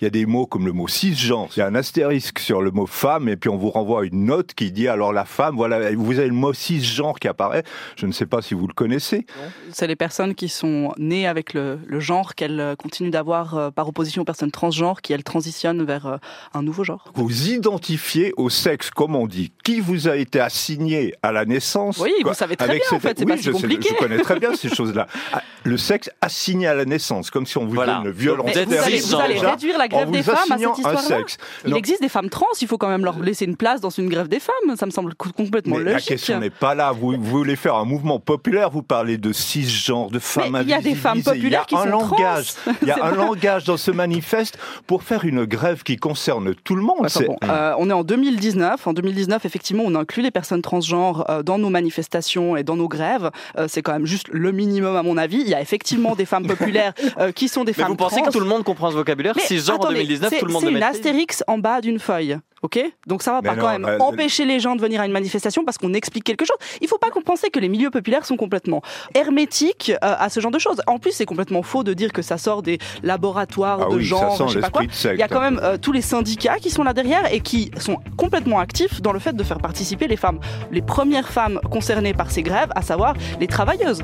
Il 0.00 0.04
y 0.04 0.06
a 0.06 0.10
des 0.10 0.26
mots 0.26 0.46
comme 0.46 0.66
le 0.66 0.72
mot 0.72 0.88
cisgenre, 0.88 1.48
il 1.56 1.60
y 1.60 1.62
a 1.62 1.66
un 1.66 1.74
astérisque 1.74 2.38
sur 2.38 2.62
le 2.62 2.70
mot 2.70 2.86
femme, 2.86 3.28
et 3.28 3.36
puis 3.36 3.50
on 3.50 3.56
vous 3.56 3.70
renvoie 3.70 4.04
une 4.06 4.24
note 4.26 4.54
qui 4.54 4.70
dit 4.72 4.88
alors 4.88 5.12
la 5.12 5.24
femme, 5.24 5.56
voilà, 5.56 5.92
vous 5.94 6.18
avez 6.18 6.28
le 6.28 6.34
mot 6.34 6.52
cisgenre 6.52 7.18
qui 7.20 7.28
apparaît. 7.28 7.62
Je 7.96 8.06
ne 8.06 8.12
sais 8.12 8.26
pas 8.26 8.42
si 8.42 8.54
vous 8.54 8.66
le 8.66 8.74
connaissez. 8.74 9.26
C'est 9.72 9.86
les 9.86 9.96
personnes 9.96 10.34
qui 10.34 10.48
sont 10.48 10.92
nées 10.98 11.26
avec 11.26 11.54
le, 11.54 11.78
le 11.86 12.00
genre 12.00 12.34
qu'elles 12.34 12.60
euh, 12.60 12.76
continuent 12.76 13.10
d'avoir 13.10 13.56
euh, 13.56 13.70
par 13.70 13.88
opposition 13.88 14.22
aux 14.22 14.24
personnes 14.24 14.50
transgenres 14.50 15.00
qui, 15.02 15.12
elles, 15.12 15.24
transitionnent 15.24 15.84
vers 15.84 16.06
euh, 16.06 16.16
un 16.54 16.62
nouveau 16.62 16.84
genre. 16.84 17.04
Vous 17.14 17.48
identifiez 17.50 18.32
au 18.36 18.48
sexe, 18.50 18.90
comme 18.90 19.14
on 19.16 19.26
dit, 19.26 19.52
qui 19.64 19.80
vous 19.80 20.08
a 20.08 20.16
été 20.16 20.40
assigné 20.40 21.14
à 21.22 21.32
la 21.32 21.44
naissance. 21.44 21.98
Oui, 21.98 22.12
vous 22.18 22.24
quoi, 22.24 22.34
savez 22.34 22.56
très 22.56 22.68
avec 22.68 22.82
bien, 22.88 22.96
en 22.96 23.00
fait, 23.00 23.18
c'est 23.18 23.24
oui, 23.24 23.30
pas 23.32 23.36
si 23.36 23.42
je 23.44 23.52
sais- 23.52 23.60
compliqué. 23.60 23.88
je 23.90 23.94
connais 23.94 24.18
très 24.18 24.38
bien 24.38 24.54
ces 24.54 24.68
choses-là. 24.74 25.06
Ah, 25.32 25.42
Le 25.64 25.76
sexe 25.76 26.10
assigné 26.20 26.66
à 26.66 26.74
la 26.74 26.84
naissance, 26.84 27.30
comme 27.30 27.46
si 27.46 27.58
on 27.58 27.66
vous 27.66 27.74
Voilà. 27.74 28.02
violon 28.06 28.44
Mais 28.46 28.64
vous 28.64 28.74
allez, 28.74 29.00
vous 29.00 29.14
allez 29.16 29.35
réduire 29.38 29.78
la 29.78 29.88
grève 29.88 30.10
des 30.10 30.22
femmes 30.22 30.36
à 30.50 30.58
cette 30.58 30.78
histoire-là? 30.78 31.18
Il 31.64 31.70
Non. 31.70 31.76
existe 31.76 32.00
des 32.00 32.08
femmes 32.08 32.28
trans, 32.30 32.46
il 32.60 32.68
faut 32.68 32.78
quand 32.78 32.88
même 32.88 33.04
leur 33.04 33.18
laisser 33.20 33.44
une 33.44 33.56
place 33.56 33.80
dans 33.80 33.90
une 33.90 34.08
grève 34.08 34.28
des 34.28 34.40
femmes. 34.40 34.76
Ça 34.76 34.86
me 34.86 34.90
semble 34.90 35.14
co- 35.14 35.30
complètement 35.36 35.76
Mais 35.78 35.84
la 35.84 35.92
logique. 35.94 36.08
question 36.08 36.38
n'est 36.40 36.50
pas 36.50 36.74
là. 36.74 36.92
Vous, 36.92 37.12
vous 37.12 37.22
voulez 37.38 37.56
faire 37.56 37.74
un 37.76 37.84
mouvement 37.84 38.18
populaire, 38.20 38.70
vous 38.70 38.82
parlez 38.82 39.18
de 39.18 39.32
cisgenres, 39.32 40.10
de 40.10 40.18
femmes 40.18 40.58
il 40.62 40.68
y 40.68 40.72
a 40.74 40.80
des 40.80 40.94
femmes 40.94 41.22
populaires 41.22 41.66
qui 41.66 41.74
sont 41.76 41.82
trans. 41.88 41.98
langage. 42.16 42.54
Il 42.82 42.88
y 42.88 42.90
a 42.90 43.04
un 43.04 43.12
langage 43.12 43.64
dans 43.64 43.76
ce 43.76 43.90
manifeste 43.90 44.58
pour 44.86 45.02
faire 45.02 45.24
une 45.24 45.44
grève 45.44 45.82
qui 45.82 45.96
concerne 45.96 46.54
tout 46.64 46.74
le 46.76 46.82
monde. 46.82 46.96
Enfin, 47.00 47.08
C'est- 47.08 47.26
bon, 47.26 47.36
euh, 47.44 47.74
on 47.78 47.88
est 47.90 47.92
en 47.92 48.04
2019. 48.04 48.86
En 48.86 48.92
2019, 48.92 49.44
effectivement, 49.44 49.82
on 49.86 49.94
inclut 49.94 50.22
les 50.22 50.30
personnes 50.30 50.62
transgenres 50.62 51.24
euh, 51.30 51.42
dans 51.42 51.58
nos 51.58 51.70
manifestations 51.70 52.56
et 52.56 52.62
dans 52.64 52.76
nos 52.76 52.88
grèves. 52.88 53.30
Euh, 53.58 53.66
c'est 53.68 53.82
quand 53.82 53.92
même 53.92 54.06
juste 54.06 54.28
le 54.30 54.52
minimum, 54.52 54.96
à 54.96 55.02
mon 55.02 55.16
avis. 55.16 55.38
Il 55.40 55.48
y 55.48 55.54
a 55.54 55.60
effectivement 55.60 56.14
des 56.14 56.26
femmes 56.26 56.46
populaires 56.46 56.92
qui 57.34 57.48
sont 57.48 57.64
des 57.64 57.72
Mais 57.76 57.82
femmes 57.82 57.88
vous 57.88 57.96
pensez 57.96 58.16
trans. 58.16 58.26
que 58.26 58.32
tout 58.32 58.40
le 58.40 58.46
monde 58.46 58.64
comprend 58.64 58.90
ce 58.90 58.96
vocabulaire? 58.96 59.15
Mais 59.36 59.42
Si 59.42 59.58
genre 59.58 59.76
en 59.76 59.82
attendez, 59.84 59.94
2019, 59.96 60.30
c'est- 60.30 60.38
tout 60.38 60.46
le 60.46 60.52
monde 60.52 60.62
C'est 60.64 60.70
une 60.70 60.82
astérix 60.82 61.44
en 61.46 61.58
bas 61.58 61.80
d'une 61.80 61.98
feuille. 61.98 62.38
Ok? 62.62 62.80
Donc 63.06 63.22
ça 63.22 63.32
va 63.32 63.40
Mais 63.42 63.50
pas 63.50 63.54
non, 63.56 63.62
quand 63.62 63.72
même 63.72 63.82
bah, 63.82 63.96
empêcher 64.04 64.44
les 64.44 64.60
gens 64.60 64.74
de 64.76 64.80
venir 64.80 65.00
à 65.00 65.06
une 65.06 65.12
manifestation 65.12 65.64
parce 65.64 65.78
qu'on 65.78 65.92
explique 65.94 66.24
quelque 66.24 66.44
chose. 66.44 66.56
Il 66.80 66.88
faut 66.88 66.98
pas 66.98 67.10
qu'on 67.10 67.20
pense 67.20 67.42
que 67.52 67.60
les 67.60 67.68
milieux 67.68 67.90
populaires 67.90 68.24
sont 68.24 68.36
complètement 68.36 68.82
hermétiques 69.14 69.90
euh, 69.90 69.96
à 70.00 70.28
ce 70.30 70.40
genre 70.40 70.50
de 70.50 70.58
choses. 70.58 70.80
En 70.86 70.98
plus, 70.98 71.12
c'est 71.12 71.26
complètement 71.26 71.62
faux 71.62 71.84
de 71.84 71.92
dire 71.92 72.12
que 72.12 72.22
ça 72.22 72.38
sort 72.38 72.62
des 72.62 72.78
laboratoires 73.02 73.80
Ah 73.82 73.90
de 73.90 73.96
oui, 73.96 74.04
genre, 74.04 74.48
je 74.48 74.54
sais 74.54 74.60
pas 74.60 74.70
quoi. 74.70 74.82
Il 75.12 75.18
y 75.18 75.22
a 75.22 75.28
quand 75.28 75.40
même 75.40 75.60
euh, 75.62 75.76
tous 75.76 75.92
les 75.92 76.02
syndicats 76.02 76.56
qui 76.58 76.70
sont 76.70 76.82
là 76.82 76.92
derrière 76.92 77.32
et 77.32 77.40
qui 77.40 77.70
sont 77.78 77.98
complètement 78.16 78.58
actifs 78.58 79.00
dans 79.02 79.12
le 79.12 79.18
fait 79.18 79.34
de 79.34 79.42
faire 79.44 79.58
participer 79.58 80.08
les 80.08 80.16
femmes, 80.16 80.40
les 80.72 80.82
premières 80.82 81.28
femmes 81.28 81.60
concernées 81.70 82.14
par 82.14 82.30
ces 82.30 82.42
grèves, 82.42 82.70
à 82.74 82.82
savoir 82.82 83.14
les 83.38 83.46
travailleuses. 83.46 84.02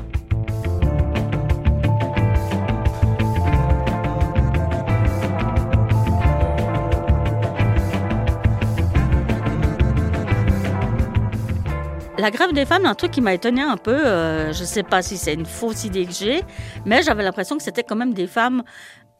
La 12.23 12.31
grève 12.31 12.53
des 12.53 12.65
femmes, 12.65 12.85
un 12.85 12.95
truc 12.95 13.11
qui 13.11 13.19
m'a 13.19 13.33
étonné 13.33 13.61
un 13.61 13.75
peu, 13.75 13.91
euh, 13.91 14.53
je 14.53 14.61
ne 14.61 14.65
sais 14.65 14.83
pas 14.83 15.01
si 15.01 15.17
c'est 15.17 15.33
une 15.33 15.45
fausse 15.45 15.83
idée 15.83 16.05
que 16.05 16.13
j'ai, 16.13 16.41
mais 16.85 17.03
j'avais 17.03 17.21
l'impression 17.21 17.57
que 17.57 17.63
c'était 17.63 17.83
quand 17.83 17.97
même 17.97 18.13
des 18.13 18.27
femmes 18.27 18.63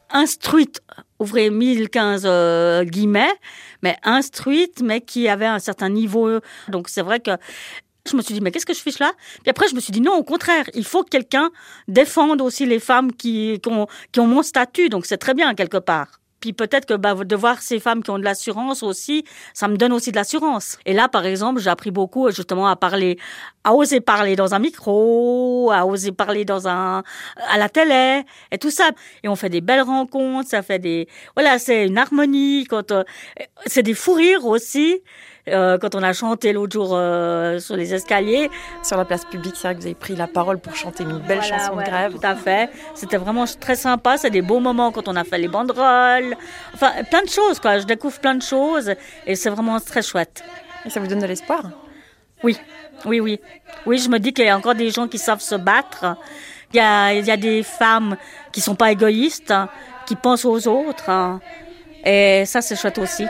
instruites, 0.10 0.80
ouvrez 1.20 1.50
1015 1.50 2.24
euh, 2.26 2.86
guillemets, 2.86 3.34
mais 3.82 3.98
instruites, 4.04 4.82
mais 4.82 5.02
qui 5.02 5.28
avaient 5.28 5.46
un 5.46 5.60
certain 5.60 5.90
niveau. 5.90 6.40
Donc 6.70 6.88
c'est 6.88 7.02
vrai 7.02 7.20
que 7.20 7.32
je 8.10 8.16
me 8.16 8.22
suis 8.22 8.36
dit, 8.36 8.40
mais 8.40 8.52
qu'est-ce 8.52 8.66
que 8.66 8.74
je 8.74 8.80
fiche 8.80 9.00
là? 9.00 9.12
Puis 9.42 9.50
après, 9.50 9.68
je 9.68 9.76
me 9.76 9.82
suis 9.82 9.92
dit, 9.92 10.00
non, 10.00 10.14
au 10.14 10.24
contraire, 10.24 10.70
il 10.74 10.86
faut 10.86 11.04
que 11.04 11.10
quelqu'un 11.10 11.52
défende 11.90 12.40
aussi 12.40 12.66
les 12.66 12.80
femmes 12.80 13.12
qui, 13.12 13.60
ont, 13.68 13.86
qui 14.14 14.22
ont 14.22 14.28
mon 14.28 14.44
statut, 14.44 14.88
donc 14.88 15.06
c'est 15.08 15.18
très 15.18 15.34
bien 15.34 15.56
quelque 15.56 15.76
part. 15.76 16.08
Puis 16.44 16.52
peut-être 16.52 16.86
que 16.86 16.96
bah, 16.96 17.14
de 17.14 17.36
voir 17.38 17.62
ces 17.62 17.80
femmes 17.80 18.04
qui 18.04 18.10
ont 18.10 18.20
de 18.20 18.24
l'assurance 18.26 18.84
aussi, 18.84 19.24
ça 19.54 19.70
me 19.70 19.78
donne 19.78 19.94
aussi 19.94 20.12
de 20.12 20.18
l'assurance. 20.18 20.78
Et 20.86 20.92
là, 20.92 21.08
par 21.08 21.26
exemple, 21.26 21.62
j'ai 21.62 21.70
appris 21.70 21.90
beaucoup 21.90 22.30
justement 22.32 22.68
à 22.68 22.76
parler, 22.76 23.18
à 23.64 23.74
oser 23.74 24.02
parler 24.02 24.36
dans 24.36 24.54
un 24.54 24.60
micro, 24.60 25.72
à 25.72 25.86
oser 25.86 26.12
parler 26.12 26.44
dans 26.44 26.68
un, 26.68 27.02
à 27.48 27.58
la 27.58 27.70
télé 27.70 28.24
et 28.52 28.58
tout 28.58 28.72
ça. 28.72 28.90
Et 29.24 29.30
on 29.30 29.38
fait 29.38 29.48
des 29.48 29.62
belles 29.62 29.84
rencontres, 29.84 30.50
ça 30.50 30.62
fait 30.64 30.80
des, 30.80 31.08
voilà, 31.34 31.60
c'est 31.60 31.88
une 31.88 31.98
harmonie. 31.98 32.66
Quand 32.70 32.92
euh, 32.92 33.06
c'est 33.66 33.84
des 33.84 33.94
fous 33.94 34.16
rires 34.16 34.46
aussi. 34.46 35.02
Euh, 35.50 35.78
quand 35.78 35.94
on 35.94 36.04
a 36.04 36.14
chanté 36.14 36.54
l'autre 36.54 36.72
jour 36.72 36.92
euh, 36.94 37.60
sur 37.60 37.76
les 37.76 37.94
escaliers. 37.94 38.50
Sur 38.82 38.96
la 38.98 39.04
place 39.04 39.26
publique, 39.26 39.56
c'est 39.56 39.68
vrai 39.68 39.76
que 39.76 39.80
vous 39.82 39.86
avez 39.88 39.96
pris 39.96 40.16
la 40.16 40.28
parole 40.28 40.58
pour 40.58 40.74
chanter 40.76 41.04
une 41.04 41.20
belle 41.20 41.40
Voilà, 41.40 41.60
chanson 41.60 41.76
ouais, 41.76 41.84
de 41.84 41.90
grève. 41.90 42.14
Tout 42.14 42.20
à 42.24 42.36
fait. 42.36 42.70
C'était 42.96 43.18
vraiment 43.18 43.44
très 43.60 43.76
sympa. 43.76 44.18
C'est 44.18 44.30
des 44.30 44.42
beaux 44.42 44.62
moments 44.62 44.92
quand 44.92 45.08
on 45.10 45.16
a 45.18 45.24
fait 45.26 45.38
les 45.38 45.50
banderoles. 45.50 46.36
Enfin, 46.74 46.92
plein 47.10 47.24
de 47.24 47.30
choses, 47.30 47.60
quoi. 47.60 47.78
Je 47.80 47.84
découvre 47.86 48.20
plein 48.20 48.36
de 48.36 48.42
choses 48.42 48.94
et 49.28 49.36
c'est 49.36 49.50
vraiment 49.50 49.80
très 49.82 50.02
chouette. 50.02 50.44
Et 50.86 50.90
ça 50.90 51.00
vous 51.02 51.08
donne 51.08 51.20
de 51.20 51.26
l'espoir? 51.28 51.64
Oui, 52.42 52.58
oui, 53.06 53.20
oui. 53.20 53.40
Oui, 53.86 53.98
je 53.98 54.10
me 54.10 54.20
dis 54.20 54.32
qu'il 54.34 54.46
y 54.46 54.50
a 54.50 54.58
encore 54.58 54.76
des 54.76 54.92
gens 54.92 55.08
qui 55.10 55.18
savent 55.18 55.42
se 55.42 55.56
battre. 55.56 56.16
Il 56.74 56.78
y 56.78 56.80
a, 56.80 57.14
il 57.14 57.26
y 57.26 57.32
a 57.32 57.38
des 57.38 57.64
femmes 57.64 58.16
qui 58.52 58.62
sont 58.62 58.76
pas 58.76 58.92
égoïstes, 58.92 59.52
hein, 59.52 59.70
qui 60.06 60.16
pensent 60.16 60.46
aux 60.46 60.68
autres. 60.68 61.10
hein. 61.10 61.40
Et 62.06 62.44
ça, 62.46 62.62
c'est 62.62 62.76
chouette 62.76 62.98
aussi. 62.98 63.26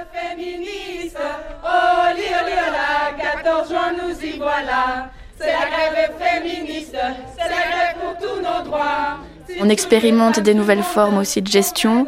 Oh, 1.18 2.16
li, 2.16 2.24
oh, 2.30 2.46
li, 2.46 2.54
oh, 2.56 2.72
là, 2.72 3.34
14 3.44 3.70
juin, 3.70 3.92
nous 4.02 4.26
y 4.26 4.38
voilà. 4.38 5.10
C'est 5.38 5.48
la 5.48 5.66
grève 5.70 6.12
féministe, 6.20 6.96
c'est 6.96 7.50
la 7.50 7.64
grève 7.72 7.96
pour 8.00 8.18
tous 8.18 8.38
nos 8.38 8.64
droits. 8.64 9.18
On 9.60 9.70
expérimente 9.70 10.40
des 10.40 10.54
nouvelles 10.54 10.84
formes 10.84 11.18
aussi 11.18 11.42
de 11.42 11.48
gestion 11.48 12.08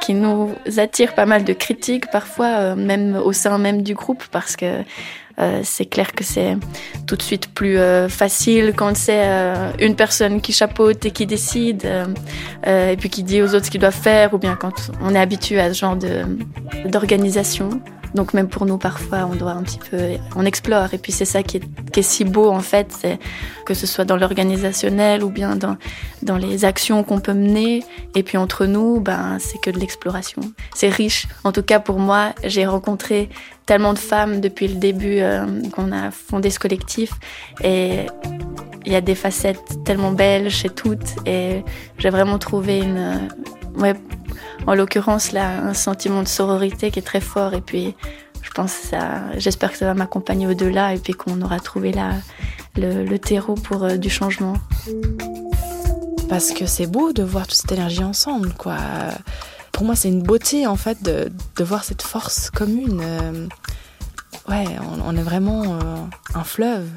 qui 0.00 0.14
nous 0.14 0.54
attirent 0.76 1.14
pas 1.14 1.26
mal 1.26 1.44
de 1.44 1.52
critiques 1.52 2.10
parfois, 2.10 2.46
euh, 2.46 2.74
même 2.76 3.16
au 3.16 3.32
sein 3.32 3.56
même 3.58 3.82
du 3.82 3.94
groupe, 3.94 4.24
parce 4.30 4.54
que 4.54 4.84
euh, 5.40 5.60
c'est 5.64 5.86
clair 5.86 6.12
que 6.12 6.22
c'est 6.22 6.56
tout 7.06 7.16
de 7.16 7.22
suite 7.22 7.52
plus 7.52 7.76
euh, 7.78 8.08
facile 8.08 8.72
quand 8.76 8.96
c'est 8.96 9.22
euh, 9.24 9.72
une 9.80 9.96
personne 9.96 10.40
qui 10.40 10.52
chapeaute 10.52 11.04
et 11.06 11.10
qui 11.10 11.26
décide, 11.26 11.88
et 12.66 12.96
puis 12.96 13.10
qui 13.10 13.22
dit 13.22 13.42
aux 13.42 13.54
autres 13.54 13.66
ce 13.66 13.70
qu'ils 13.70 13.80
doivent 13.80 13.94
faire, 13.94 14.34
ou 14.34 14.38
bien 14.38 14.56
quand 14.56 14.90
on 15.02 15.14
est 15.14 15.18
habitué 15.18 15.60
à 15.60 15.72
ce 15.72 15.78
genre 15.78 15.96
d'organisation. 16.86 17.70
Donc 18.14 18.32
même 18.32 18.48
pour 18.48 18.64
nous, 18.64 18.78
parfois, 18.78 19.28
on 19.30 19.34
doit 19.34 19.52
un 19.52 19.62
petit 19.62 19.78
peu, 19.78 19.98
on 20.36 20.44
explore. 20.44 20.94
Et 20.94 20.98
puis 20.98 21.12
c'est 21.12 21.24
ça 21.24 21.42
qui 21.42 21.58
est, 21.58 21.90
qui 21.90 22.00
est 22.00 22.04
si 22.04 22.24
beau 22.24 22.50
en 22.50 22.60
fait, 22.60 22.92
c'est 22.92 23.18
que 23.66 23.74
ce 23.74 23.86
soit 23.86 24.04
dans 24.04 24.16
l'organisationnel 24.16 25.24
ou 25.24 25.30
bien 25.30 25.56
dans 25.56 25.76
dans 26.22 26.36
les 26.36 26.64
actions 26.64 27.02
qu'on 27.02 27.20
peut 27.20 27.34
mener. 27.34 27.82
Et 28.14 28.22
puis 28.22 28.38
entre 28.38 28.66
nous, 28.66 29.00
ben 29.00 29.38
c'est 29.40 29.60
que 29.60 29.70
de 29.70 29.78
l'exploration. 29.78 30.42
C'est 30.74 30.88
riche. 30.88 31.26
En 31.42 31.52
tout 31.52 31.62
cas 31.62 31.80
pour 31.80 31.98
moi, 31.98 32.32
j'ai 32.44 32.66
rencontré 32.66 33.28
tellement 33.66 33.94
de 33.94 33.98
femmes 33.98 34.40
depuis 34.40 34.68
le 34.68 34.76
début 34.76 35.20
euh, 35.20 35.46
qu'on 35.72 35.90
a 35.90 36.10
fondé 36.10 36.50
ce 36.50 36.58
collectif 36.58 37.12
et 37.62 38.06
il 38.86 38.92
y 38.92 38.96
a 38.96 39.00
des 39.00 39.14
facettes 39.14 39.82
tellement 39.84 40.12
belles 40.12 40.50
chez 40.50 40.68
toutes 40.68 41.16
et 41.26 41.64
j'ai 41.98 42.10
vraiment 42.10 42.38
trouvé 42.38 42.80
une 42.80 43.28
ouais 43.76 43.94
en 44.66 44.74
l'occurrence 44.74 45.32
là 45.32 45.58
un 45.62 45.74
sentiment 45.74 46.22
de 46.22 46.28
sororité 46.28 46.90
qui 46.90 46.98
est 46.98 47.02
très 47.02 47.20
fort 47.20 47.54
et 47.54 47.60
puis 47.60 47.94
je 48.42 48.50
pense 48.50 48.72
ça 48.72 49.22
j'espère 49.36 49.72
que 49.72 49.78
ça 49.78 49.86
va 49.86 49.94
m'accompagner 49.94 50.46
au-delà 50.46 50.94
et 50.94 50.98
puis 50.98 51.12
qu'on 51.12 51.40
aura 51.42 51.60
trouvé 51.60 51.92
là 51.92 52.12
le, 52.76 53.16
terreau 53.18 53.54
pour 53.54 53.84
euh, 53.84 53.96
du 53.96 54.10
changement. 54.10 54.54
parce 56.28 56.50
que 56.50 56.66
c'est 56.66 56.86
beau 56.86 57.12
de 57.12 57.22
voir 57.22 57.46
toute 57.46 57.56
cette 57.56 57.70
énergie 57.70 58.02
ensemble, 58.02 58.52
quoi. 58.54 58.76
Pour 59.70 59.84
moi, 59.84 59.94
c'est 59.94 60.08
une 60.08 60.22
beauté, 60.22 60.66
en 60.66 60.74
fait, 60.74 61.00
de, 61.02 61.30
de 61.56 61.64
voir 61.64 61.84
cette 61.84 62.02
force 62.02 62.50
commune. 62.50 63.00
Euh, 63.00 63.46
Ouais, 64.48 64.66
on, 64.80 65.00
on 65.08 65.16
est 65.16 65.22
vraiment 65.22 65.62
euh, 65.64 65.96
un 66.34 66.44
fleuve. 66.44 66.88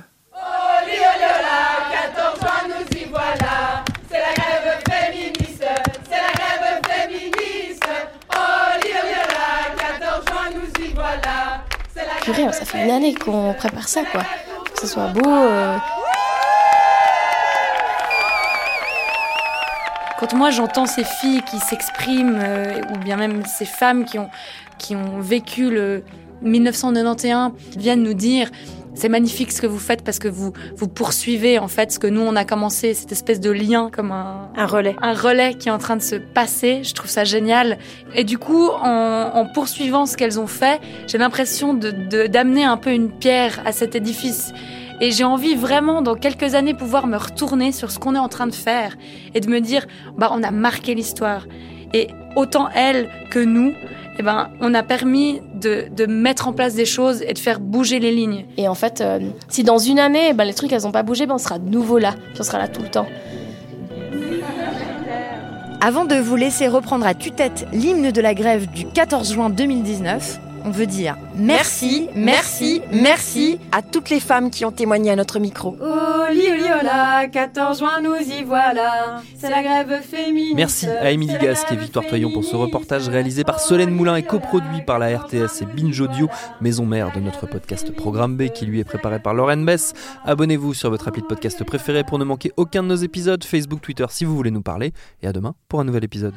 Ça 12.35 12.65
fait 12.65 12.83
une 12.83 12.91
année 12.91 13.13
qu'on 13.15 13.53
prépare 13.53 13.87
ça, 13.87 14.01
quoi. 14.11 14.21
Que 14.73 14.81
ce 14.81 14.87
soit 14.87 15.07
beau. 15.07 15.29
euh, 15.29 15.77
Quand 20.19 20.33
moi 20.33 20.49
j'entends 20.49 20.85
ces 20.87 21.03
filles 21.03 21.41
qui 21.43 21.57
s'expriment, 21.59 22.39
euh, 22.43 22.81
ou 22.93 22.97
bien 22.97 23.15
même 23.17 23.45
ces 23.45 23.65
femmes 23.65 24.03
qui 24.03 24.19
ont, 24.19 24.29
qui 24.77 24.95
ont 24.95 25.19
vécu 25.19 25.69
le 25.69 26.03
1991, 26.41 27.51
viennent 27.77 28.03
nous 28.03 28.13
dire 28.15 28.49
c'est 28.97 29.09
magnifique 29.09 29.51
ce 29.51 29.61
que 29.61 29.67
vous 29.67 29.79
faites 29.79 30.03
parce 30.03 30.19
que 30.19 30.27
vous, 30.27 30.53
vous 30.75 30.87
poursuivez 30.87 31.59
en 31.59 31.67
fait 31.67 31.91
ce 31.91 31.99
que 31.99 32.07
nous 32.07 32.21
on 32.21 32.35
a 32.35 32.43
commencé, 32.45 32.93
cette 32.93 33.11
espèce 33.11 33.39
de 33.39 33.51
lien 33.51 33.89
comme 33.91 34.11
un, 34.11 34.49
Un 34.55 34.65
relais. 34.65 34.95
un 35.01 35.13
relais 35.13 35.53
qui 35.53 35.69
est 35.69 35.71
en 35.71 35.77
train 35.77 35.95
de 35.95 36.01
se 36.01 36.15
passer. 36.15 36.81
Je 36.83 36.93
trouve 36.93 37.09
ça 37.09 37.23
génial. 37.23 37.77
Et 38.15 38.23
du 38.23 38.37
coup, 38.37 38.67
en, 38.69 39.31
en 39.33 39.45
poursuivant 39.53 40.05
ce 40.05 40.17
qu'elles 40.17 40.39
ont 40.39 40.47
fait, 40.47 40.79
j'ai 41.07 41.17
l'impression 41.17 41.73
de, 41.73 41.91
de- 41.91 42.27
d'amener 42.27 42.63
un 42.63 42.77
peu 42.77 42.91
une 42.91 43.09
pierre 43.11 43.61
à 43.65 43.71
cet 43.71 43.95
édifice. 43.95 44.51
Et 44.99 45.11
j'ai 45.11 45.23
envie 45.23 45.53
vraiment, 45.53 46.01
dans 46.01 46.15
quelques 46.15 46.55
années, 46.55 46.73
pouvoir 46.73 47.05
me 47.05 47.17
retourner 47.17 47.71
sur 47.71 47.91
ce 47.91 47.99
qu'on 47.99 48.15
est 48.15 48.19
en 48.19 48.29
train 48.29 48.47
de 48.47 48.55
faire 48.55 48.95
et 49.35 49.39
de 49.41 49.47
me 49.47 49.61
dire, 49.61 49.85
bah, 50.17 50.31
on 50.33 50.41
a 50.41 50.49
marqué 50.49 50.95
l'histoire. 50.95 51.45
Et 51.93 52.07
autant 52.35 52.67
elles 52.75 53.07
que 53.29 53.37
nous, 53.39 53.73
eh 54.19 54.23
ben, 54.23 54.49
on 54.61 54.73
a 54.73 54.83
permis 54.83 55.41
de, 55.53 55.87
de 55.95 56.05
mettre 56.05 56.47
en 56.47 56.53
place 56.53 56.73
des 56.73 56.85
choses 56.85 57.21
et 57.21 57.33
de 57.33 57.39
faire 57.39 57.59
bouger 57.59 57.99
les 57.99 58.11
lignes. 58.11 58.45
Et 58.57 58.67
en 58.67 58.73
fait, 58.73 59.01
euh, 59.01 59.19
si 59.47 59.63
dans 59.63 59.77
une 59.77 59.99
année, 59.99 60.33
ben, 60.33 60.43
les 60.43 60.53
trucs, 60.53 60.71
elles 60.71 60.83
n'ont 60.83 60.91
pas 60.91 61.03
bougé, 61.03 61.27
ben, 61.27 61.35
on 61.35 61.39
sera 61.39 61.59
de 61.59 61.69
nouveau 61.69 61.99
là. 61.99 62.13
Puis 62.31 62.41
on 62.41 62.43
sera 62.43 62.57
là 62.57 62.67
tout 62.67 62.81
le 62.81 62.89
temps. 62.89 63.07
Avant 65.79 66.05
de 66.05 66.15
vous 66.15 66.35
laisser 66.35 66.67
reprendre 66.67 67.05
à 67.05 67.13
tue-tête 67.13 67.67
l'hymne 67.71 68.11
de 68.11 68.21
la 68.21 68.33
grève 68.33 68.67
du 68.71 68.87
14 68.87 69.31
juin 69.31 69.49
2019, 69.51 70.39
on 70.67 70.69
veut 70.69 70.85
dire 70.85 71.15
merci, 71.35 72.09
merci, 72.13 72.81
merci 72.91 73.57
à 73.71 73.81
toutes 73.81 74.09
les 74.09 74.19
femmes 74.19 74.49
qui 74.51 74.65
ont 74.65 74.71
témoigné 74.71 75.11
à 75.11 75.15
notre 75.15 75.39
micro. 75.39 75.77
Oli, 75.79 76.41
oli, 76.51 76.65
ola, 76.81 77.27
14 77.31 77.79
juin, 77.79 78.01
nous 78.01 78.15
y 78.15 78.43
voilà. 78.43 79.21
C'est 79.37 79.49
la 79.49 79.63
grève 79.63 80.01
féministe. 80.01 80.55
Merci 80.55 80.89
à 80.89 81.11
Émilie 81.11 81.37
Gasque 81.39 81.71
et 81.71 81.77
Victoire 81.77 82.05
Toyon 82.05 82.31
pour 82.33 82.43
ce 82.43 82.57
reportage 82.57 83.07
réalisé 83.07 83.45
par 83.45 83.61
Solène 83.61 83.91
Moulin 83.91 84.17
et 84.17 84.23
coproduit 84.23 84.81
par 84.85 84.99
la 84.99 85.17
RTS 85.17 85.61
et 85.61 85.65
Binge 85.65 86.01
Audio, 86.01 86.27
maison 86.59 86.85
mère 86.85 87.13
de 87.15 87.21
notre 87.21 87.47
podcast 87.47 87.89
Programme 87.95 88.35
B 88.35 88.49
qui 88.49 88.65
lui 88.65 88.81
est 88.81 88.85
préparé 88.85 89.19
par 89.19 89.33
Lauren 89.33 89.63
Bess. 89.63 89.93
Abonnez-vous 90.25 90.73
sur 90.73 90.89
votre 90.89 91.07
appli 91.07 91.21
de 91.21 91.27
podcast 91.27 91.63
préféré 91.63 92.03
pour 92.03 92.19
ne 92.19 92.25
manquer 92.25 92.51
aucun 92.57 92.83
de 92.83 92.89
nos 92.89 92.95
épisodes, 92.95 93.43
Facebook, 93.45 93.79
Twitter 93.81 94.05
si 94.09 94.25
vous 94.25 94.35
voulez 94.35 94.51
nous 94.51 94.61
parler. 94.61 94.91
Et 95.21 95.27
à 95.27 95.31
demain 95.31 95.55
pour 95.69 95.79
un 95.79 95.85
nouvel 95.85 96.03
épisode. 96.03 96.33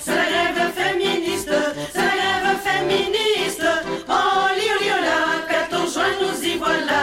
C'est 0.00 0.14
la 0.14 0.24
grève 0.24 0.72
féministe, 0.74 1.50
c'est 1.92 1.98
la 1.98 2.40
grève 2.40 2.60
féministe. 2.64 3.64
Oh, 4.08 4.48
Liola, 4.56 5.46
14 5.48 5.92
juin, 5.94 6.04
nous 6.20 6.44
y 6.46 6.56
voilà. 6.56 7.02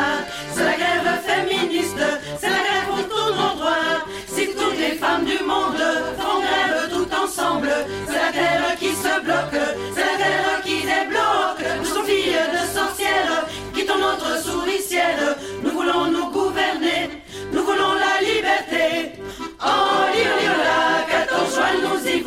C'est 0.54 0.64
la 0.64 0.76
grève 0.78 1.20
féministe, 1.26 2.04
c'est 2.40 2.50
la 2.50 2.62
grève 2.68 2.86
pour 2.88 3.04
tout 3.08 3.34
nos 3.34 3.56
droits. 3.60 4.06
Si 4.28 4.48
toutes 4.56 4.78
les 4.80 4.96
femmes 4.98 5.26
du 5.26 5.40
monde 5.44 5.84
font 6.18 6.40
grève 6.40 6.90
tout 6.90 7.08
ensemble, 7.24 7.72
c'est 8.08 8.14
la 8.14 8.32
grève 8.32 8.78
qui 8.80 8.90
se 8.90 9.22
bloque, 9.22 9.62
c'est 9.96 10.06
la 10.06 10.18
grève 10.18 10.62
qui 10.64 10.82
débloque. 10.82 11.66
Nous 11.80 11.86
sommes 11.86 12.06
filles 12.06 12.46
de 12.56 12.78
sorcières, 12.78 13.46
quittons 13.74 14.00
notre 14.00 14.42
souricière. 14.42 15.36
Nous 15.64 15.72
voulons 15.72 16.06
nous 16.06 16.32
gouverner, 16.32 17.10
nous 17.52 17.64
voulons 17.64 17.94
la 18.06 18.22
liberté. 18.28 19.20
Oh, 19.62 20.06
Liola, 20.14 21.06
14 21.10 21.56
juin, 21.56 21.74
nous 21.84 22.08
y 22.10 22.19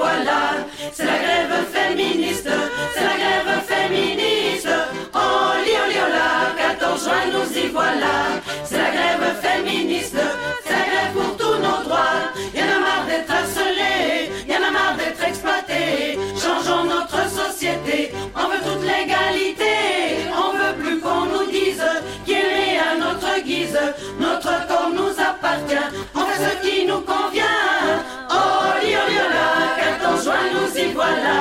voilà, 31.03 31.39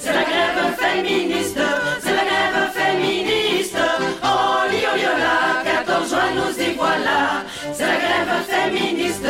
c'est 0.00 0.12
la 0.12 0.22
grève 0.22 0.62
féministe, 0.78 1.60
c'est 2.02 2.16
la 2.20 2.24
grève 2.30 2.70
féministe. 2.80 3.76
Oh, 4.22 4.70
li, 4.70 4.78
oh, 4.86 4.96
14 5.64 6.08
juin, 6.10 6.30
nous 6.36 6.64
y 6.64 6.74
voilà, 6.74 7.42
c'est 7.72 7.86
la 7.86 7.98
grève 8.04 8.34
féministe. 8.48 9.26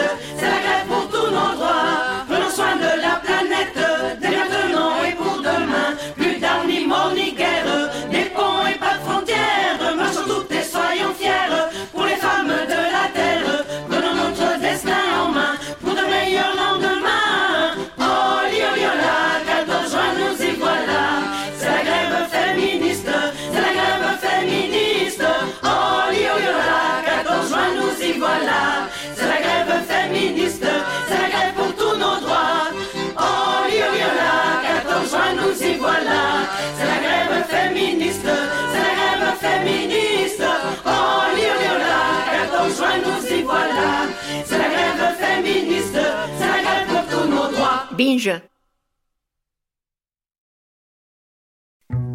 Voilà. 43.51 44.07
C'est 44.45 44.59
la 44.59 44.69
grève 44.69 45.17
féministe, 45.19 45.99
c'est 46.39 46.47
la 46.47 46.63
grève 46.63 46.87
pour 46.89 47.05
tous 47.19 47.29
nos 47.29 47.51
droits. 47.53 47.85
Binge. 47.97 48.33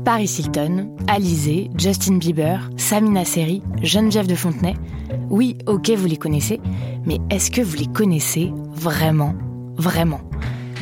Paris 0.05 0.37
Hilton, 0.39 0.95
Alizé, 1.07 1.71
Justin 1.77 2.17
Bieber, 2.17 2.69
Samina 2.77 3.25
Seri, 3.25 3.63
Geneviève 3.81 4.27
de 4.27 4.35
Fontenay. 4.35 4.75
Oui, 5.31 5.57
ok, 5.65 5.89
vous 5.91 6.05
les 6.05 6.17
connaissez, 6.17 6.61
mais 7.05 7.17
est-ce 7.31 7.49
que 7.49 7.61
vous 7.61 7.75
les 7.75 7.87
connaissez 7.87 8.53
vraiment 8.71 9.33
Vraiment? 9.77 10.21